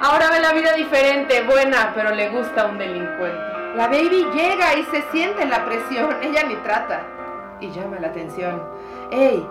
[0.00, 3.40] Ahora ve la vida diferente, buena, pero le gusta un delincuente.
[3.74, 7.02] la baby llega y se siente la presión, ella ni trata.
[7.60, 8.62] Y llama la atención.
[9.10, 9.46] ¡Ey!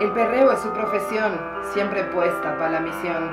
[0.00, 1.38] El perreo es su profesión,
[1.74, 3.30] siempre puesta para la misión.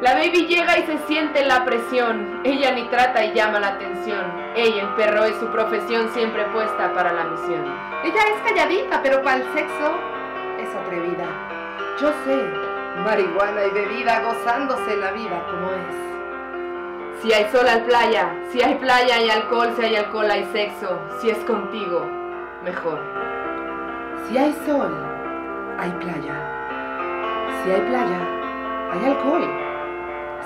[0.00, 2.40] La baby llega y se siente la presión.
[2.44, 4.52] Ella ni trata y llama la atención.
[4.56, 7.64] Ella, el perro, es su profesión siempre puesta para la misión.
[8.02, 9.94] Ella es calladita, pero para el sexo
[10.58, 11.51] es atrevida.
[12.02, 12.36] Yo sé,
[13.04, 17.22] marihuana y bebida, gozándose la vida como es.
[17.22, 20.98] Si hay sol hay playa, si hay playa hay alcohol, si hay alcohol hay sexo,
[21.20, 22.04] si es contigo,
[22.64, 22.98] mejor.
[24.26, 24.92] Si hay sol,
[25.78, 26.34] hay playa.
[27.62, 28.20] Si hay playa,
[28.90, 29.48] hay alcohol.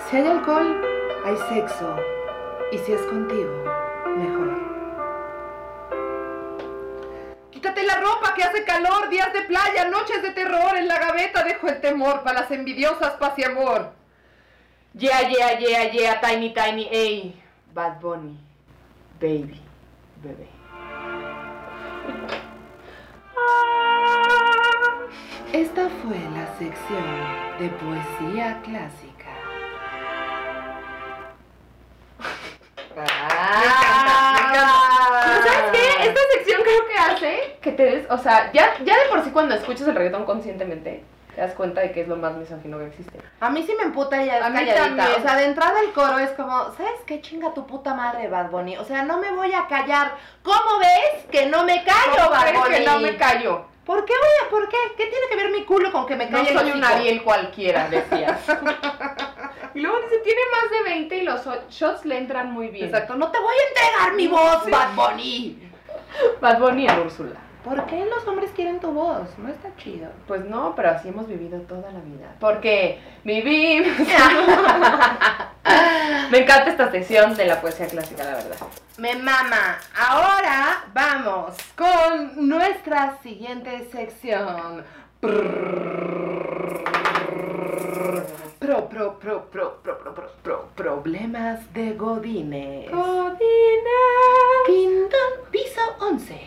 [0.04, 0.82] Si hay alcohol,
[1.24, 1.96] hay sexo.
[2.70, 3.64] Y si es contigo,
[4.14, 4.75] mejor.
[8.36, 10.76] Que hace calor, días de playa, noches de terror.
[10.76, 13.92] En la gaveta dejo el temor para las envidiosas paz y amor.
[14.94, 17.42] Yeah, yeah, yeah, yeah, tiny, tiny, ey.
[17.74, 18.38] Bad Bunny,
[19.20, 19.60] baby,
[20.22, 20.48] bebé.
[25.52, 27.04] Esta fue la sección
[27.58, 29.32] de poesía clásica.
[32.94, 33.06] Pero
[35.42, 35.86] ¿sabes qué?
[36.08, 39.30] Esta sección creo que hace que te des, o sea, ya, ya de por sí
[39.30, 41.02] cuando escuchas el reggaetón conscientemente,
[41.34, 43.18] te das cuenta de que es lo más misógino que existe.
[43.40, 44.84] A mí sí me emputa ella A es mí calladita.
[44.84, 45.08] también.
[45.18, 48.50] O sea, de entrada el coro es como, ¿sabes qué chinga tu puta madre, Bad
[48.50, 48.76] Bunny?
[48.78, 50.12] O sea, no me voy a callar.
[50.42, 52.74] ¿Cómo ves que no me callo, ¿Cómo Bad crees Bunny?
[52.76, 53.64] que no me callo?
[53.84, 54.76] ¿Por qué voy a, por qué?
[54.96, 56.82] ¿Qué tiene que ver mi culo con que me No calle el soy un?
[56.84, 58.40] Ariel cualquiera, decías.
[59.74, 61.40] y luego dice, tiene más de 20 y los
[61.70, 62.86] shots le entran muy bien.
[62.86, 64.68] Exacto, no te voy a entregar mi voz.
[64.70, 65.70] Bad Bunny.
[66.40, 67.36] Bad Bunny a Úrsula.
[67.66, 69.26] ¿Por qué los hombres quieren tu voz?
[69.38, 70.08] No está chido.
[70.28, 72.36] Pues no, pero así hemos vivido toda la vida.
[72.38, 73.98] Porque vivimos.
[76.30, 78.56] Me encanta esta sección de la poesía clásica, la verdad.
[78.98, 79.78] Me mama.
[79.96, 84.84] Ahora vamos con nuestra siguiente sección.
[88.58, 92.90] Pro, pro, pro, pro, pro, pro, pro, pro, problemas de Godines.
[94.64, 95.16] Quinto,
[95.50, 96.40] piso 11.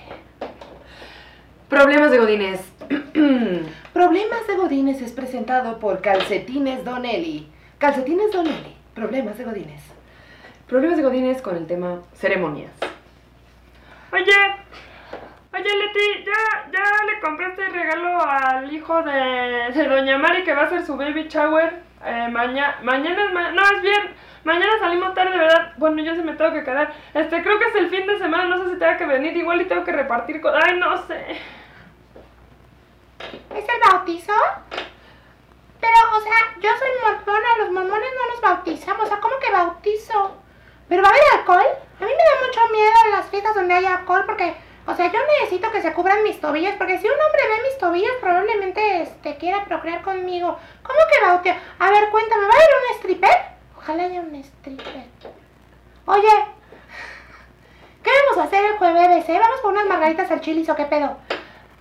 [1.69, 2.61] Problemas de Godines.
[3.93, 7.47] Problemas de Godines es presentado por Calcetines Donelli.
[7.77, 8.75] Calcetines Donelli.
[8.95, 9.83] Problemas de Godines.
[10.67, 12.71] Problemas de Godines con el tema ceremonias.
[14.11, 14.23] Oye,
[15.53, 20.55] oye Leti, ¿ya, ya le compraste el regalo al hijo de, de Doña Mari que
[20.55, 21.88] va a hacer su baby shower?
[22.05, 25.73] Eh, mañana, mañana es ma- no es bien, mañana salimos tarde, ¿verdad?
[25.77, 26.93] Bueno, yo sí me tengo que quedar.
[27.13, 29.61] Este, creo que es el fin de semana, no sé si tenga que venir, igual
[29.61, 30.53] y tengo que repartir con...
[30.55, 31.37] Ay, no sé.
[33.55, 34.33] ¿Es el bautizo?
[35.81, 39.51] Pero, o sea, yo soy mormona, los mormones no nos bautizamos, o sea, ¿cómo que
[39.51, 40.37] bautizo?
[40.87, 41.77] ¿Pero va a haber alcohol?
[41.99, 44.55] A mí me da mucho miedo las fiestas donde hay alcohol porque,
[44.89, 47.77] o sea, yo necesito que se cubran mis tobillos, porque si un hombre ve mis
[47.77, 50.57] tobillos probablemente este, quiera procrear conmigo.
[50.81, 51.55] ¿Cómo que bautizo?
[51.77, 53.37] A ver, cuéntame, ¿va a haber un stripper?
[53.77, 55.05] Ojalá haya un stripper.
[56.05, 56.27] Oye,
[58.01, 59.39] ¿qué vamos a hacer el jueves, eh?
[59.39, 61.17] ¿Vamos por unas margaritas al chilis o qué pedo?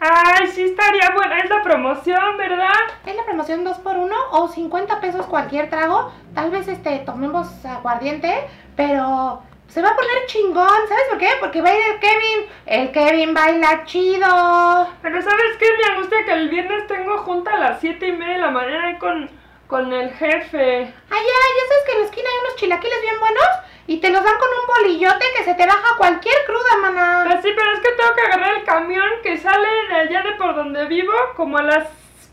[0.01, 2.75] Ay, sí estaría buena, es la promoción, ¿verdad?
[3.07, 6.13] ¿Es la promoción 2x1 o 50 pesos cualquier trago?
[6.35, 8.47] Tal vez este tomemos aguardiente,
[8.77, 11.29] pero se va a poner chingón, ¿sabes por qué?
[11.41, 12.47] Porque va a ir el Kevin.
[12.67, 14.89] El Kevin baila chido.
[15.03, 15.67] Pero ¿sabes qué?
[15.77, 18.99] Me angustia que el viernes tengo junta a las 7 y media de la mañana
[18.99, 19.31] con,
[19.67, 20.81] con el jefe.
[20.81, 23.49] Allá, ya sabes que en la esquina hay unos chilaquiles bien buenos
[23.87, 27.25] y te los dan con un bolillote que se te baja cualquier cruda, mana.
[27.27, 30.33] Pues sí, pero es que tengo que agarrar el camión que sale de allá de
[30.33, 31.89] por donde vivo como a las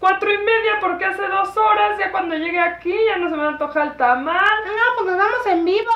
[0.06, 3.48] cuatro y media porque hace dos horas, ya cuando llegue aquí ya no se me
[3.48, 4.36] antoja el tamal.
[4.64, 5.92] No, pues nos vamos en vivo.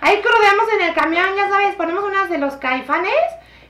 [0.00, 3.12] Ahí crudeamos en el camión, ya sabes, ponemos unas de los caifanes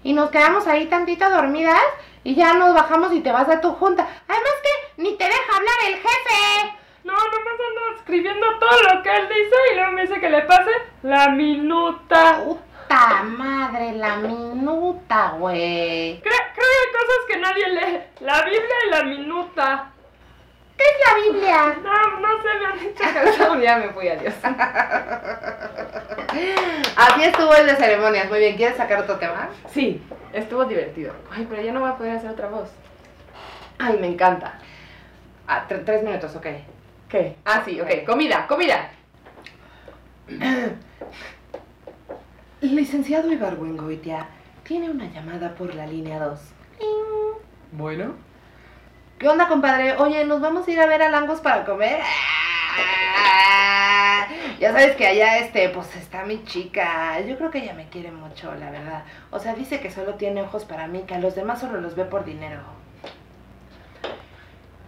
[0.02, 1.80] y nos quedamos ahí tantito dormidas
[2.22, 4.06] y ya nos bajamos y te vas a tu junta.
[4.28, 6.76] Además que ni te deja hablar el jefe.
[7.04, 10.42] No, nomás ando escribiendo todo lo que él dice y luego me dice que le
[10.42, 10.70] pase
[11.02, 12.42] la minuta.
[12.90, 16.20] Puta madre, la minuta, güey.
[16.22, 18.00] Creo, creo que hay cosas que nadie lee.
[18.18, 19.92] La Biblia y la minuta.
[20.76, 21.76] ¿Qué es la Biblia?
[21.84, 23.04] No, no sé, me han dicho
[23.54, 24.34] que ya me fui, adiós.
[26.96, 28.28] Así estuvo el de ceremonias.
[28.28, 29.50] Muy bien, ¿quieres sacar otro tema?
[29.72, 31.14] Sí, estuvo divertido.
[31.30, 32.70] Ay, pero ya no voy a poder hacer otra voz.
[33.78, 34.54] Ay, me encanta.
[35.46, 36.46] Ah, tre- tres minutos, ok.
[37.08, 37.36] ¿Qué?
[37.44, 38.04] Ah, sí, ok.
[38.04, 38.90] Comida, comida.
[42.60, 44.26] Licenciado Ibargüengoitia,
[44.64, 46.38] tiene una llamada por la línea 2.
[47.72, 48.14] Bueno.
[49.18, 49.96] ¿Qué onda, compadre?
[49.96, 52.00] Oye, ¿nos vamos a ir a ver a Langos para comer?
[53.16, 54.26] Ah,
[54.58, 57.20] Ya sabes que allá, este, pues está mi chica.
[57.20, 59.04] Yo creo que ella me quiere mucho, la verdad.
[59.30, 61.96] O sea, dice que solo tiene ojos para mí, que a los demás solo los
[61.96, 62.60] ve por dinero.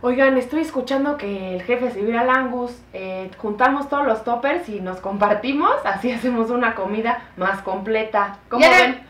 [0.05, 2.73] Oigan, estoy escuchando que el jefe se ir al Angus.
[2.93, 5.77] eh, juntamos todos los toppers y nos compartimos.
[5.85, 8.37] Así hacemos una comida más completa.
[8.49, 9.07] ¿Cómo Y ven?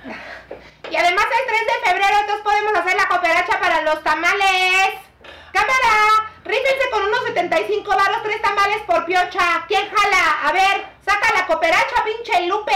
[0.91, 5.01] Y además el 3 de febrero entonces podemos hacer la cooperacha para los tamales.
[5.51, 6.29] ¡Cámara!
[6.45, 9.65] Rífense con unos 75 varos, tres tamales por piocha.
[9.69, 10.49] ¿Quién jala?
[10.49, 12.73] A ver, saca la cooperacha, pinche Lupe.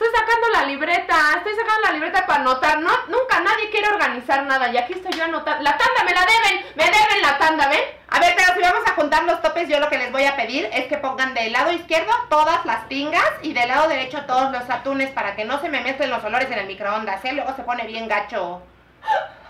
[0.00, 2.78] Estoy sacando la libreta, estoy sacando la libreta para anotar.
[2.78, 5.60] No, nunca nadie quiere organizar nada y aquí estoy yo anotando.
[5.64, 7.80] La tanda me la deben, me deben la tanda, ¿ven?
[8.08, 10.36] A ver, pero si vamos a juntar los topes, yo lo que les voy a
[10.36, 14.52] pedir es que pongan del lado izquierdo todas las tingas y del lado derecho todos
[14.52, 17.32] los atunes para que no se me mezclen los olores en el microondas, ¿eh?
[17.32, 18.62] Luego se pone bien gacho.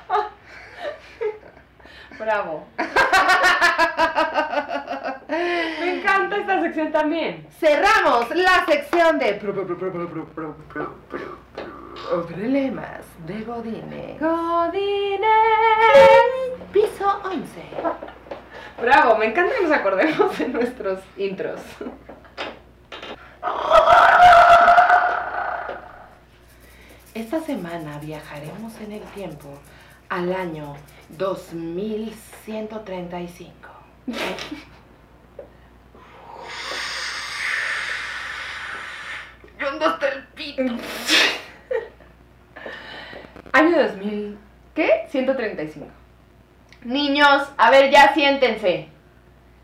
[2.18, 2.66] Bravo.
[5.28, 7.46] Me encanta esta sección también.
[7.60, 9.34] Cerramos la sección de
[12.14, 14.16] problemas de Godine.
[14.18, 15.26] Godine.
[16.72, 17.60] Piso 11.
[18.80, 21.60] Bravo, me encanta que nos acordemos de nuestros intros.
[27.14, 29.58] Esta semana viajaremos en el tiempo
[30.08, 30.74] al año
[31.10, 33.68] 2135.
[39.60, 40.62] ¿Dónde está el pito?
[43.52, 44.38] Año 2000.
[44.74, 45.06] ¿Qué?
[45.10, 45.86] 135.
[46.84, 48.88] Niños, a ver, ya siéntense.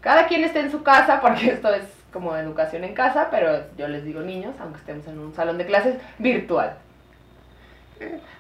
[0.01, 3.89] Cada quien esté en su casa, porque esto es como educación en casa, pero yo
[3.89, 6.77] les digo niños, aunque estemos en un salón de clases virtual.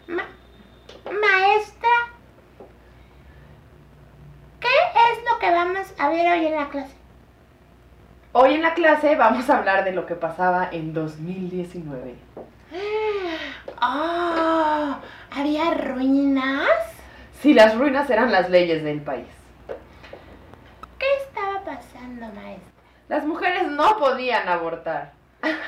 [0.08, 0.28] Ma-
[1.04, 1.88] maestra,
[4.60, 6.94] ¿qué es lo que vamos a ver hoy en la clase?
[8.36, 12.16] Hoy en la clase vamos a hablar de lo que pasaba en 2019.
[13.80, 14.96] Oh,
[15.30, 16.68] ¿había ruinas?
[17.40, 19.28] Si las ruinas eran las leyes del país.
[20.98, 22.72] ¿Qué estaba pasando, maestra?
[23.08, 25.12] Las mujeres no podían abortar.
[25.44, 25.60] Yo vengo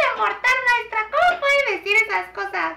[0.00, 1.00] de abortar, maestra.
[1.12, 2.72] ¿Cómo puede decir esas cosas?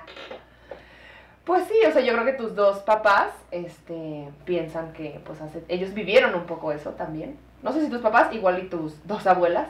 [1.47, 5.63] Pues sí, o sea, yo creo que tus dos papás, este, piensan que, pues, hace-
[5.69, 7.39] ellos vivieron un poco eso también.
[7.63, 9.69] No sé si tus papás, igual y tus dos abuelas,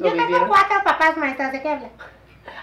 [0.00, 1.52] lo Yo tengo cuatro papás, maestras.
[1.52, 1.90] ¿De qué hablan?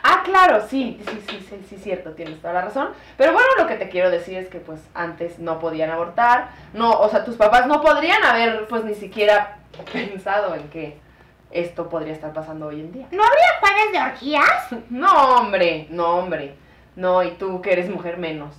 [0.03, 2.89] Ah, claro, sí, sí, sí, sí, sí, cierto, tienes toda la razón.
[3.15, 6.91] Pero bueno, lo que te quiero decir es que, pues, antes no podían abortar, no,
[6.91, 9.59] o sea, tus papás no podrían haber, pues, ni siquiera
[9.93, 10.99] pensado en que
[11.51, 13.07] esto podría estar pasando hoy en día.
[13.11, 14.67] ¿No habría jueves de orgías?
[14.89, 16.55] No, hombre, no, hombre.
[16.95, 18.53] No, y tú que eres mujer menos,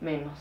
[0.00, 0.38] menos.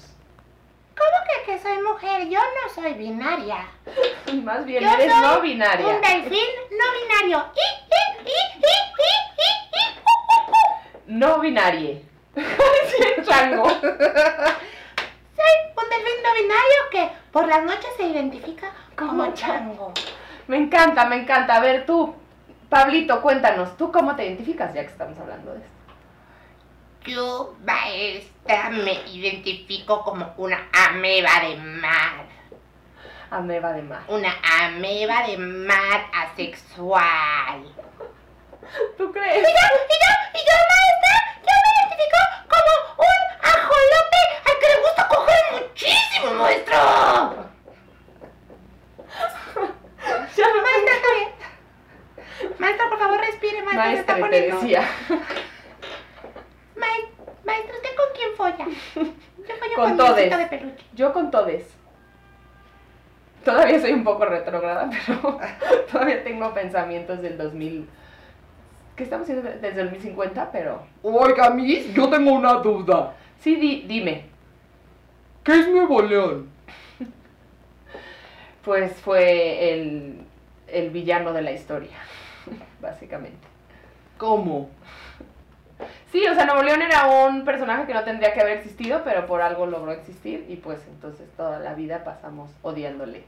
[0.97, 1.09] ¿Cómo
[1.45, 2.27] que, que soy mujer?
[2.27, 3.67] Yo no soy binaria.
[4.43, 5.99] Más bien, Yo eres soy no Un binaria.
[5.99, 7.45] delfín no binario.
[11.07, 12.03] No binarie.
[12.35, 12.43] sí,
[13.27, 13.67] chango.
[13.69, 19.93] Soy un delfín no binario que por las noches se identifica como Como chango.
[20.47, 21.55] Me encanta, me encanta.
[21.55, 22.13] A ver, tú,
[22.69, 25.69] Pablito, cuéntanos, ¿tú cómo te identificas ya que estamos hablando de esto?
[27.05, 32.25] Yo, maestra, me identifico como una ameba de mar.
[33.31, 34.01] Ameba de mar.
[34.07, 37.63] Una ameba de mar asexual.
[38.97, 39.37] ¿Tú crees?
[39.37, 42.19] Y yo, y yo, y yo, maestra, yo me identifico
[42.49, 46.75] como un ajolote al que le gusta coger muchísimo, maestro.
[50.35, 50.95] ya maestra,
[52.59, 54.59] maestra, por favor, respire, maestra, maestra está poniendo
[56.79, 56.87] decía.
[56.87, 58.65] Maes- Maestra, ¿usted con quién folla?
[58.95, 60.37] Yo follo Con con, todes.
[60.37, 60.85] De peluche.
[60.95, 61.75] Yo con todes.
[63.43, 65.39] Todavía soy un poco retrógrada, pero
[65.91, 67.87] todavía tengo pensamientos del 2000.
[68.95, 70.51] ¿Qué estamos haciendo desde el 2050?
[70.51, 70.83] Pero.
[71.03, 73.13] Oiga, Miss, yo tengo una duda.
[73.39, 74.25] Sí, di- dime.
[75.43, 76.49] ¿Qué es Nuevo León?
[78.63, 80.21] Pues fue el,
[80.67, 81.97] el villano de la historia,
[82.81, 83.47] básicamente.
[84.17, 84.69] ¿Cómo?
[86.11, 89.27] Sí, o sea, Nuevo León era un personaje que no tendría que haber existido, pero
[89.27, 93.23] por algo logró existir y pues entonces toda la vida pasamos odiándole.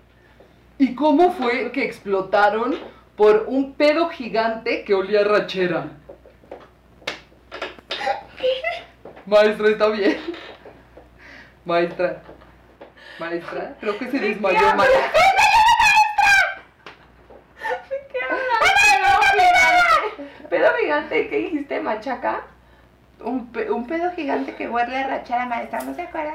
[0.79, 2.75] ¿Y cómo fue que explotaron
[3.15, 5.85] por un pedo gigante que olía a rachera?
[9.27, 10.17] Maestra, ¿está bien?
[11.65, 12.23] Maestra.
[13.19, 15.11] Maestra, creo que se desmayó maestra.
[18.11, 18.49] ¿Qué hablas?
[20.49, 22.41] Pedo gigante, ¿qué dijiste, machaca?
[23.23, 26.33] Un, pe- un pedo gigante que huele a rachera, maestra, ¿no se acuerda?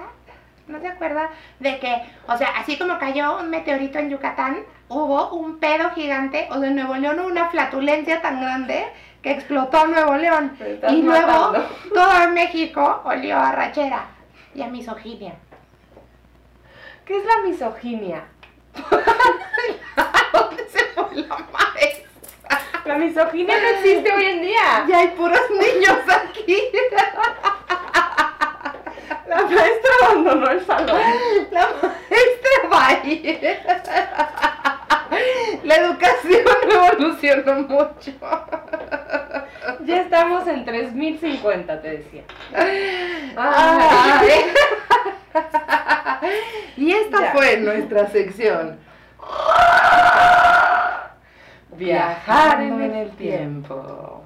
[0.68, 1.30] ¿No se acuerda
[1.60, 4.58] de que, o sea, así como cayó un meteorito en Yucatán,
[4.88, 8.84] hubo un pedo gigante, o en Nuevo León hubo una flatulencia tan grande
[9.22, 10.56] que explotó Nuevo León.
[10.90, 11.52] Y luego
[11.94, 14.06] todo México olió a rachera
[14.54, 15.34] y a misoginia.
[17.04, 18.24] ¿Qué es la misoginia?
[20.32, 22.10] ¿Dónde se fue la maestra?
[22.86, 24.84] La misoginia no existe hoy en día.
[24.88, 26.56] Ya hay puros niños aquí.
[29.28, 31.00] La maestra abandonó el salón.
[31.50, 33.58] La maestra va a ir.
[35.64, 38.12] La educación evolucionó mucho.
[39.84, 42.22] Ya estamos en 3050, te decía.
[43.36, 44.44] Ay.
[46.76, 47.32] Y esta Ya.
[47.32, 48.78] fue nuestra sección.
[51.76, 54.24] Viajando en el tiempo.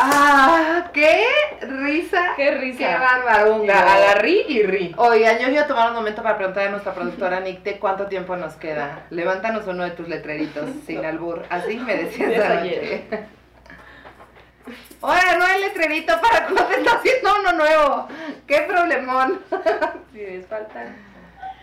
[0.00, 1.24] Ah, qué
[1.60, 2.34] risa.
[2.36, 2.78] Qué risa.
[2.78, 3.94] Qué barbarunga.
[3.94, 4.94] A la ri y ri.
[4.96, 8.36] Oigan, yo quiero tomar un momento para preguntar a nuestra productora Nick de cuánto tiempo
[8.36, 9.06] nos queda.
[9.10, 11.44] Levántanos uno de tus letreritos sin albur.
[11.50, 13.04] Así me decías anoche.
[15.02, 18.08] Ahora no hay letrerito para cuando te está haciendo uno nuevo.
[18.46, 19.40] Qué problemón.
[20.12, 21.07] Sí, les faltan.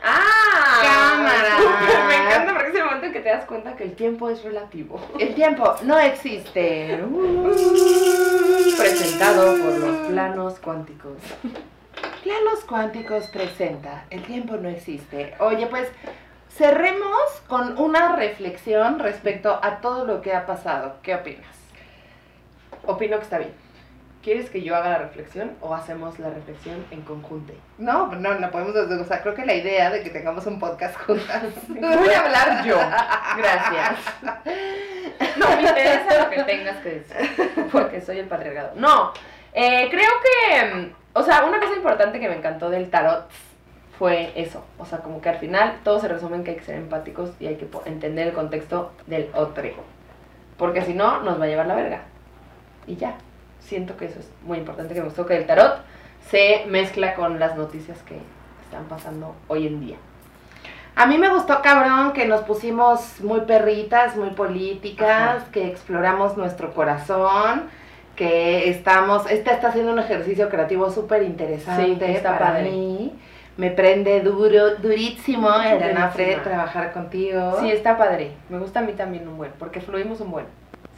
[0.05, 0.81] ¡Ah!
[0.83, 2.05] Cámara.
[2.07, 4.43] Me encanta porque es el momento en que te das cuenta que el tiempo es
[4.43, 4.99] relativo.
[5.19, 6.97] El tiempo no existe.
[8.77, 11.17] Presentado por los planos cuánticos.
[12.23, 15.35] Planos Cuánticos presenta El tiempo no existe.
[15.39, 15.87] Oye, pues
[16.49, 20.95] cerremos con una reflexión respecto a todo lo que ha pasado.
[21.03, 21.55] ¿Qué opinas?
[22.85, 23.64] Opino que está bien.
[24.25, 27.53] ¿Quieres que yo haga la reflexión o hacemos la reflexión en conjunto?
[27.77, 30.97] No, no, no podemos, o sea, creo que la idea de que tengamos un podcast
[31.01, 31.43] juntas.
[31.67, 32.75] Voy a hablar yo.
[33.37, 33.99] Gracias.
[35.37, 37.15] No me interesa lo que tengas que decir,
[37.71, 38.71] porque soy el patriarcado.
[38.75, 39.13] No,
[39.53, 43.29] eh, creo que, o sea, una cosa importante que me encantó del tarot
[43.99, 44.65] fue eso.
[44.77, 47.31] O sea, como que al final todo se resume en que hay que ser empáticos
[47.39, 49.63] y hay que entender el contexto del otro.
[50.57, 52.01] Porque si no, nos va a llevar la verga.
[52.87, 53.15] Y ya.
[53.65, 55.79] Siento que eso es muy importante, que me gustó que el tarot
[56.29, 58.17] se mezcla con las noticias que
[58.63, 59.97] están pasando hoy en día.
[60.95, 65.51] A mí me gustó cabrón que nos pusimos muy perritas, muy políticas, Ajá.
[65.51, 67.63] que exploramos nuestro corazón,
[68.15, 72.71] que estamos, este está haciendo un ejercicio creativo súper interesante Sí, para padre.
[72.71, 73.11] mí.
[73.57, 75.89] Me prende duro, durísimo el Durísima.
[75.89, 77.57] Anafre trabajar contigo.
[77.61, 78.31] Sí, está padre.
[78.49, 80.45] Me gusta a mí también un buen, porque fluimos un buen,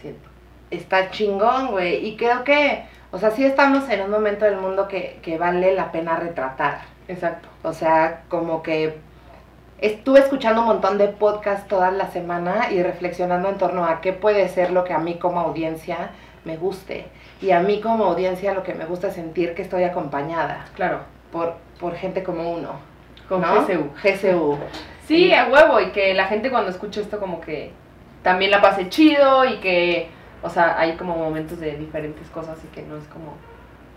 [0.01, 0.27] siento.
[0.71, 2.05] Está chingón, güey.
[2.07, 5.73] Y creo que, o sea, sí estamos en un momento del mundo que, que vale
[5.73, 6.81] la pena retratar.
[7.07, 7.47] Exacto.
[7.63, 8.97] O sea, como que
[9.79, 14.13] estuve escuchando un montón de podcasts toda la semana y reflexionando en torno a qué
[14.13, 16.11] puede ser lo que a mí como audiencia
[16.45, 17.05] me guste.
[17.41, 21.01] Y a mí como audiencia lo que me gusta es sentir que estoy acompañada Claro.
[21.31, 22.71] por, por gente como uno.
[23.29, 23.65] Con ¿no?
[23.65, 23.91] GCU.
[24.01, 24.57] GCU.
[25.05, 27.71] Sí, a huevo, y que la gente cuando escucha esto como que
[28.23, 30.09] también la pase chido y que,
[30.41, 33.33] o sea, hay como momentos de diferentes cosas y que no es como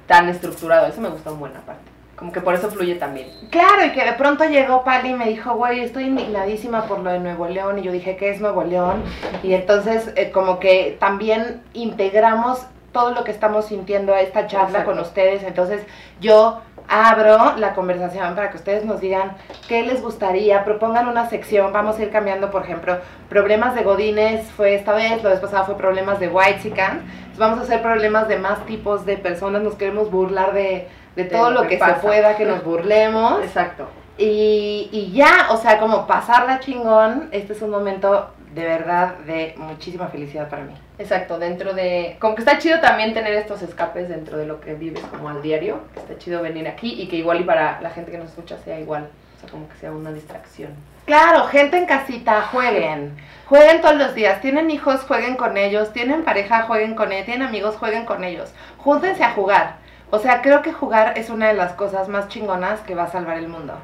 [0.07, 0.86] tan estructurado.
[0.86, 1.91] Eso me gusta un buen aparte.
[2.16, 3.28] Como que por eso fluye también.
[3.51, 7.11] Claro, y que de pronto llegó Pali y me dijo, güey, estoy indignadísima por lo
[7.11, 7.78] de Nuevo León.
[7.78, 9.03] Y yo dije, ¿qué es Nuevo León?
[9.43, 14.80] Y entonces, eh, como que también integramos todo lo que estamos sintiendo a esta charla
[14.80, 14.91] Exacto.
[14.91, 15.43] con ustedes.
[15.45, 15.82] Entonces,
[16.20, 16.61] yo
[16.91, 19.36] abro la conversación para que ustedes nos digan
[19.68, 24.51] qué les gustaría, propongan una sección, vamos a ir cambiando, por ejemplo, problemas de Godines
[24.51, 27.03] fue esta vez, la vez pasada fue problemas de Whitezican,
[27.38, 31.30] vamos a hacer problemas de más tipos de personas, nos queremos burlar de, de De
[31.30, 33.41] todo lo lo que que, se pueda, que nos burlemos.
[33.45, 33.86] Exacto.
[34.18, 39.55] Y, y ya, o sea, como pasarla chingón, este es un momento de verdad de
[39.57, 40.74] muchísima felicidad para mí.
[40.98, 42.16] Exacto, dentro de...
[42.18, 45.40] Como que está chido también tener estos escapes dentro de lo que vives como al
[45.40, 45.80] diario.
[45.94, 48.59] que Está chido venir aquí y que igual y para la gente que nos escucha
[48.59, 49.09] sea igual.
[49.36, 50.72] O sea, como que sea una distracción.
[51.07, 53.16] Claro, gente en casita, jueguen.
[53.46, 54.40] Jueguen todos los días.
[54.40, 55.92] Tienen hijos, jueguen con ellos.
[55.92, 57.26] Tienen pareja, jueguen con ellos.
[57.26, 58.53] Tienen amigos, jueguen con ellos.
[58.78, 59.76] Júntense a jugar.
[60.11, 63.11] O sea, creo que jugar es una de las cosas más chingonas que va a
[63.11, 63.74] salvar el mundo.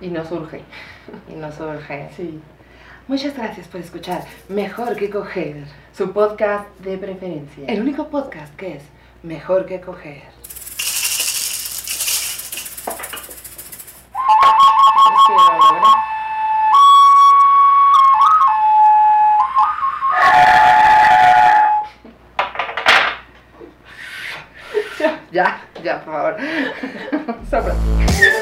[0.00, 0.62] Y nos surge.
[1.28, 2.08] Y nos surge.
[2.16, 2.40] Sí.
[3.06, 5.66] Muchas gracias por escuchar Mejor que Coger.
[5.92, 7.66] Su podcast de preferencia.
[7.66, 8.82] El único podcast que es
[9.22, 10.22] Mejor que Coger.
[25.30, 26.36] Ya, ya, por favor.